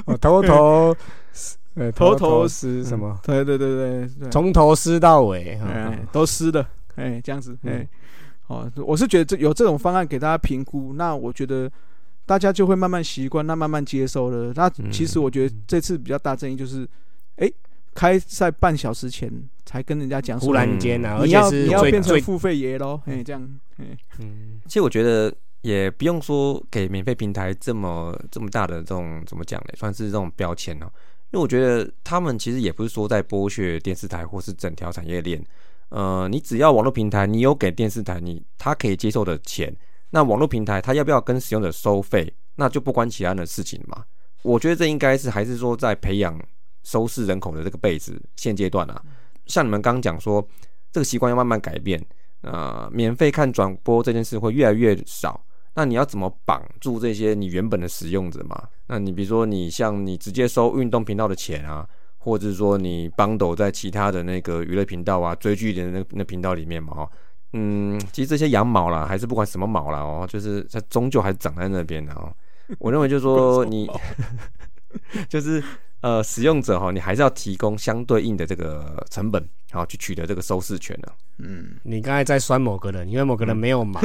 [0.06, 0.96] 我头头
[1.76, 3.18] 呃头头是什么？
[3.24, 5.60] 对对对对对，从头撕到尾，
[6.12, 6.66] 都湿的，
[6.98, 7.88] 哎这样子，嗯哎，
[8.48, 11.72] 哦，我是觉得这有这种方案给大家评估，那我觉得
[12.26, 14.52] 大家就会慢慢习惯，那慢慢接受了。
[14.56, 16.88] 那嗯其实我觉得这次比较大争议就是，
[17.38, 17.50] 哎，
[17.94, 19.32] 开赛半小时前
[19.66, 23.86] 才跟人家讲说，忽然间啊，而你要且是你要变成付费爷喽，哎这样，哎，
[24.20, 30.90] 嗯其实我觉得也不用说给免费平台这么这么大的这种怎么讲呢，算是这种标签哦。
[31.32, 35.44] 因为我觉得他们其实也不是说在剥削电视台或是整条产业链。
[35.90, 39.76] 呃，你只要网络平台，你有给电视台你他可以接受的钱，
[40.10, 44.04] 那网络平台他要不要跟使用者收费，那就不关其他的事情嘛。
[44.44, 46.40] 我觉得这应该是还是说在培养
[46.84, 49.02] 收视人口的这个辈子，现阶段啊，
[49.46, 50.46] 像你们刚刚讲说，
[50.92, 52.04] 这个习惯要慢慢改变。
[52.42, 55.44] 呃，免费看转播这件事会越来越少。
[55.74, 58.68] 那你要怎么绑住这些你原本的使用者嘛？
[58.88, 61.88] 那你比如说，你像你直接收运动频道的钱啊，
[62.28, 67.10] 或者是说你帮斗在其他的那个娱乐频道啊、追剧的那那频道里面嘛，哦，
[67.54, 72.30] 嗯，其实这些羊毛啦，还是不管什么毛啦，哦，就是它终究还是长在那边的哦。
[72.80, 73.90] 我认为就是说你
[75.30, 75.64] 就是
[76.02, 81.12] 呃使用者哈，你还是要提供相对应的这个成本，好去取得这个收视权呢。
[81.40, 81.76] 嗯。
[81.84, 84.00] 你刚才在酸某个人，因为某个人没有毛，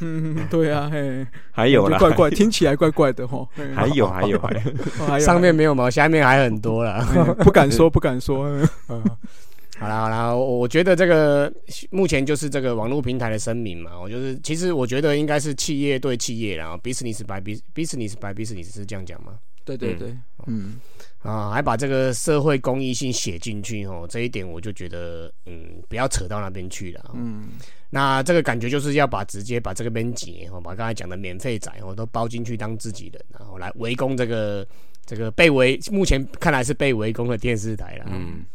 [0.00, 4.60] 嗯， 对啊，嘿，还有啦，怪怪，听起来怪怪的哈，还有还有还有，
[5.00, 5.24] 哦还有。
[5.24, 7.06] 上面没有毛，下面还很多啦。
[7.14, 8.46] 哎不敢说，不敢说，
[8.88, 9.02] 嗯，
[9.78, 11.52] 好啦好啦，我我觉得这个
[11.90, 19.34] 目前就是这个网络平台的声明嘛，我就是其实我觉得应该是企业对企业啦，business by business business by business 是这样讲吗？
[19.66, 20.80] 对对对，嗯。
[21.22, 27.10] 啊，还把这个社会公益性写进去哦，这一点我就觉得，嗯，不要扯到那边去了。
[27.14, 27.48] 嗯，嗯。
[27.90, 34.64] 那这个感觉就是要把直接把这个边结哦，把刚才讲的免费仔哦都包进去当自己人，然后来围攻这个
[35.04, 38.04] 这个被围，目前看来是被围攻的电视台了。
[38.08, 38.46] 嗯，嗯。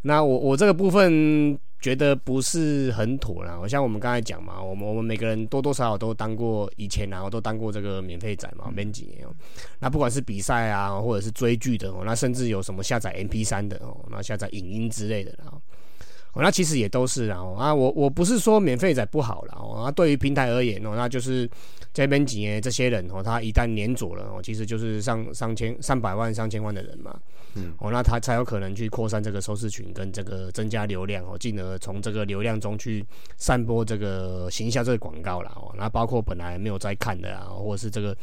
[0.00, 3.58] 那我我这个部分觉得不是很妥啦。
[3.68, 9.30] 像我们刚才讲嘛，我们我们每个人多多少少都当过以前啊，我都当过这个免费仔嘛，编几年哦。
[9.78, 15.52] 那不管是比赛啊，或者是追剧的哦，那甚至有什么下载 MP 三的哦，那下载影音之类的啦。
[16.38, 17.38] 哦，那其实也都是啊。
[17.40, 19.54] 哦啊，我我不是说免费仔不好了。
[19.58, 21.50] 哦，那对于平台而言哦，那就是
[21.92, 27.18] 这边几年这些人哦，他一旦粘着了哦，其实就是上上千、上百万、上千万的人嘛。
[27.54, 33.04] 嗯哦，那他才有可能去扩散这个收视群，跟这个增加流量哦，进而从这个流量中去
[33.36, 38.16] 散播这个行销这个广告啦哦，那包括本来没有在看的啊，或者是这个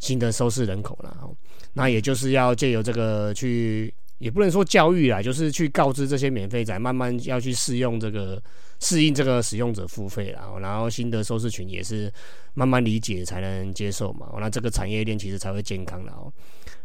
[0.00, 1.30] 新的收视人口啦哦，
[1.72, 8.40] 那也就是要借由这个去，也不能说教育啦，就是去告知这些免费仔，慢慢要去适用这个
[8.78, 12.12] 适应这个使用者付费啦，哦然后新的收视群也是
[12.54, 16.32] 慢慢理解才能接受嘛，哦那这个产业链其实才会健康啦哦。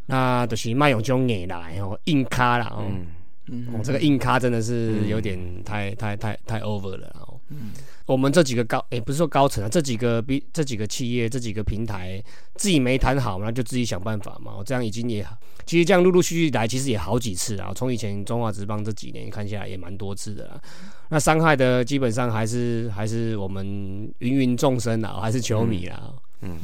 [0.08, 3.08] 那就是卖用这种硬来哦，硬咖啦哦，嗯
[3.48, 7.40] 嗯哦，这个硬咖真的是有点太、太太太 over 了哦。
[8.06, 12.24] 我们这几个高，也、不是说高层啊，这几个比这几个企业、这几个平台
[12.56, 14.54] 自己没谈好，那就自己想办法嘛。
[14.58, 15.26] 我这样已经也，
[15.66, 17.72] 其实这样陆陆续续来，其实也好几次啊。
[17.76, 20.62] 从以前中华职棒这几年看下来，也蛮多次的啦。
[21.10, 23.66] 那伤害的基本上还是还是我们
[24.20, 26.14] 芸芸众生啊，还是球迷啦。
[26.42, 26.60] 嗯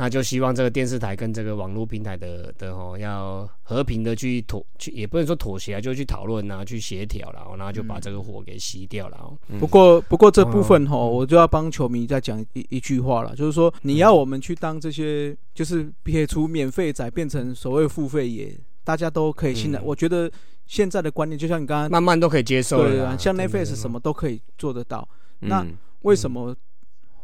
[0.00, 9.36] 那就希望这个电视台跟这个网络平台的的哦，要和平的去妥去，也不能说妥协啊，就去讨论啊，去协调然后，然后就把这个火给熄掉了哦。
[9.58, 19.78] 不过，不过这部分哈，嗯我就要帮球迷再讲一一句话了，就是说，你要我们去当这些，就是撇除免费仔变成所谓付费也，大家都可以信赖。
[19.80, 20.32] 嗯我觉得
[20.64, 22.88] 现在的观念，就像你刚刚慢慢都可以接受了。
[22.88, 25.06] 对啊，像真的 Netflix 什么都可以做得到，
[25.40, 26.56] 那嗯为什么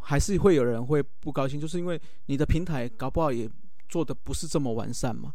[0.09, 1.59] 还是会有人会不高兴？
[1.59, 3.49] 就是因为你的平台搞不好也
[3.89, 5.33] 做的不是这么完善嘛。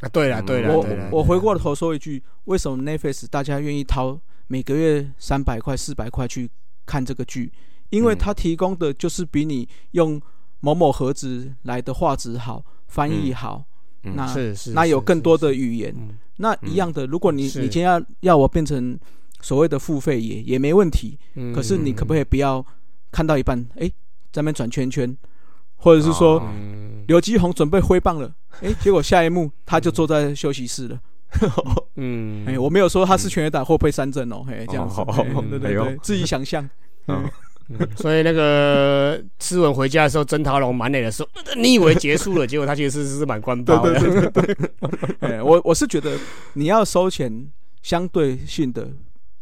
[0.00, 0.74] 啊，对了对了，
[1.10, 6.50] 我我回过头说一句，为什么 Netflix 大家愿意掏每个月三百块、四百块去
[6.84, 7.50] 看这个剧？
[7.88, 10.20] 因为嗯它提供的就是比你用
[10.60, 13.64] 某某盒子来的画质好、翻译好，
[14.02, 15.94] 嗯那是是，那有更多的语言。
[15.96, 18.98] 嗯那一样的，如果你你今天要要我变成
[19.40, 22.64] 所谓的付费也也没问题，嗯可是你可不可以不要
[23.10, 23.90] 看到一半，哎、
[24.32, 25.16] 在那边转圈圈，
[25.76, 26.42] 或者是说
[27.08, 31.00] 刘基宏准备挥棒了，哎、结果下一幕他就坐在休息室了。
[31.96, 32.44] 嗯。
[32.48, 35.84] 哎、我没有说他是全垒打或被三振哦，嘿，这样子，哦嘿对对哎呦。
[35.84, 36.68] 对，自己想象。
[37.08, 37.28] 嗯
[37.68, 37.88] 嗯。
[37.96, 43.98] 所以那个思文回家的时候，曾桃龙满脸的说：“呃 你以为结束了，结果他其实是是满关包的。
[43.98, 44.56] 对对对对
[45.20, 46.18] 哎， 我我是觉得
[46.54, 47.48] 你要收钱，
[47.82, 48.88] 相对性的，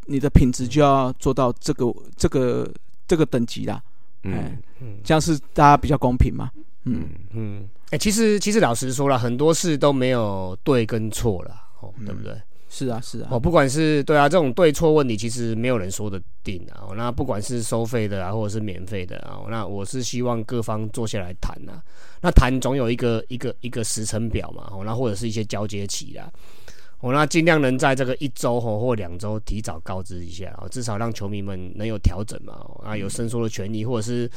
[0.07, 1.87] 你的品质就要做到这个
[2.17, 2.71] 这个
[3.07, 3.83] 这个等级啦，哎
[4.23, 6.51] 嗯，嗯这样是大家比较公平嘛。
[6.85, 12.35] 嗯嗯嗯，哎、其实其实老实说了，很多事都没有对跟错了，哦，嗯对不对？
[12.71, 16.85] 是啊，是啊哦，，不管是对啊，这种对错问题，其实没有人说得定啊。
[16.89, 21.83] 哦那不管是收费的啊，或者是免费的啊，那我是希望各方坐下来谈啊。
[22.21, 26.31] 那谈总有一个一个一个时程表嘛，哦，那或者是一些交接期啦。
[27.01, 34.29] 哦，那尽量能在这个一周哦或两周提早告知一下，哦，至少让球迷们能有调整嘛，哦，啊，有伸缩的权利，或者是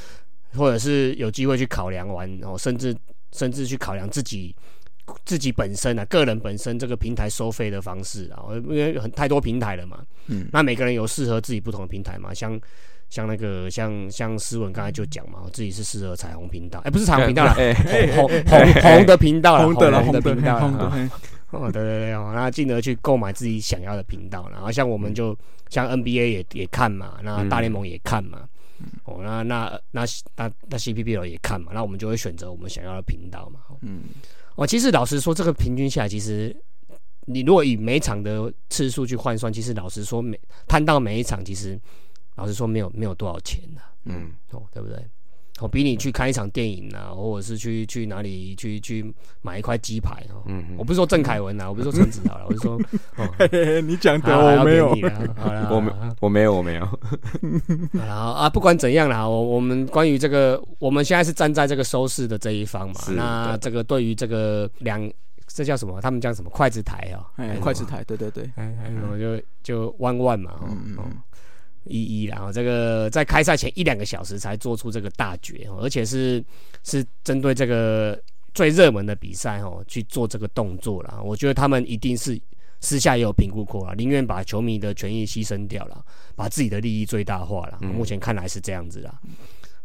[0.54, 2.96] 或者是有机会去考量完，哦，甚至
[3.34, 4.56] 甚至去考量自己
[5.26, 12.60] 自己本身啊，个人本身这个平台收费的方式啊，因为很太多平台了嘛，嗯，那每个人有适合自己不同的平台嘛，像
[13.10, 17.74] 像那个像像思文刚才就讲嘛，我自己是适合彩虹频道，哎、不是彩虹频道啦， 哎，
[18.16, 20.60] 红红红 红的频道啦，红的啦，红红的的频道
[21.52, 25.38] 哦，对对对，哦，那进而去购买自己想要的频道，然后像我们就
[25.70, 28.48] 像 NBA 也也看嘛，那大联盟也看嘛，
[29.04, 33.60] 哦，那那那那那 CPBL 也看嘛，那我们就会选择我们想要的频道嘛。
[33.68, 33.78] 哦。
[33.82, 34.04] 嗯，
[34.56, 36.56] 哦，其实老实说，这个平均下来，其实
[37.26, 41.80] 你如果以每场的次数去换算，其实老实说，每摊到每一场，其实
[42.36, 45.06] 老实说没有没有多少钱的、嗯，哦，对不对？
[45.62, 50.42] 哦，比你去看一场电影啊，或者是去去哪里去去买一块鸡排哦。
[50.48, 52.74] 嗯嗯我不是说郑凯文啊，我不是说陈子豪了，我是说，
[53.18, 54.90] 哦，嘿嘿嘿你讲的我没有
[55.38, 57.00] 好啦， 我没我没有我没有，
[57.94, 62.96] 然后 啊，不管怎样啦，我我们关于这个，我们现在是站在这个收视的这一方嘛。
[63.16, 65.00] 那这个对于这个两，
[65.48, 66.00] 这叫什么？
[66.02, 66.50] 他们叫什么？
[66.50, 71.06] 筷子台哦，哎，筷子台，对对对，哎，还有就就弯弯嘛，嗯嗯，
[71.86, 76.44] 一一然后这个在开赛前一两个小时才做出这个大决，哦而且是
[76.84, 78.20] 是针对这个
[78.54, 81.20] 最热门的比赛哦去做这个动作啦。
[81.24, 82.40] 我觉得他们一定是
[82.80, 86.04] 私下也有评估过了，宁愿把球迷的权益牺牲掉了，
[86.36, 87.78] 把自己的利益最大化了。
[87.82, 89.20] 嗯目前看来是这样子啦。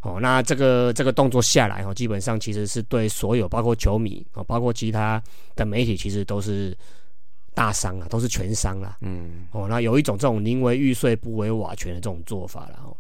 [0.03, 5.21] 哦，那这个这个动作下来哦，基本上其实是对所有包括球迷哦，包括其他
[5.57, 6.77] 的媒体，其实都是
[7.57, 8.99] 大伤啊，都是全伤啦。
[9.01, 12.95] 嗯哦，那有一种这种宁为玉碎不为瓦全的这种做法了哦。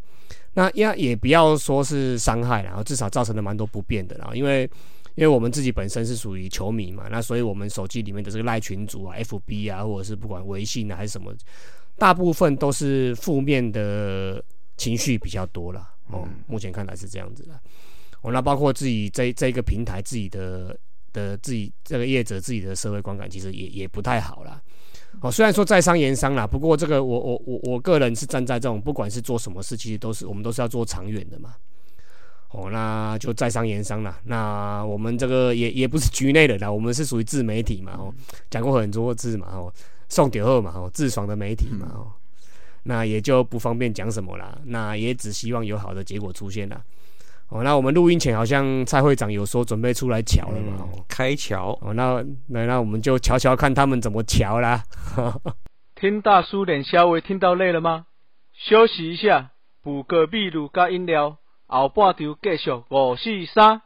[0.54, 4.30] 那也也不要说是伤害啦，然后至少造成了蛮多不便的啦。
[4.32, 4.62] 因为
[5.14, 11.30] 因为我们自己本身是属于球迷嘛，那所以我们手机里面的这个赖群组啊、FB 啊，或者是不管微信啊还是什么，
[11.98, 14.42] 大部分都是负面的
[14.78, 15.92] 情绪比较多啦。
[16.11, 17.61] 哦，目前看来是这样子的。
[18.22, 20.74] 哦，那包括自己这这个平台自己的
[21.16, 24.60] 的自己这个业者自己的社会观感，其实也也不太好啦。
[25.22, 31.54] 哦，虽然说在商言商啦，不过这个我我我我个人是站在这种不管是做什么事，其实都是我们都是要做长远的嘛。
[32.50, 34.20] 哦，那就在商言商啦。
[34.24, 37.92] 那我们这个也也不是局内人啦，我们是属于自媒体嘛。
[37.92, 38.14] 哦，
[38.50, 39.46] 讲过很多次嘛。
[39.52, 39.72] 哦，
[40.08, 40.70] 送点后嘛。
[40.74, 41.90] 哦，自爽的媒体嘛。
[41.94, 42.12] 哦，
[42.82, 44.58] 那也就不方便讲什么啦。
[44.66, 46.82] 那也只希望有好的结果出现啦。
[47.49, 50.78] 哦，那我们录音前好像蔡会长有说准备出来瞧了嘛。
[50.80, 54.82] 哦，开瞧，哦，那那那我们就瞧瞧看他们怎么瞧啦。
[55.94, 58.07] 听大叔脸稍微听到累了吗？
[58.53, 59.51] 休息一下，
[59.82, 63.82] 补个秘鲁加饮料，后半场继续五四三。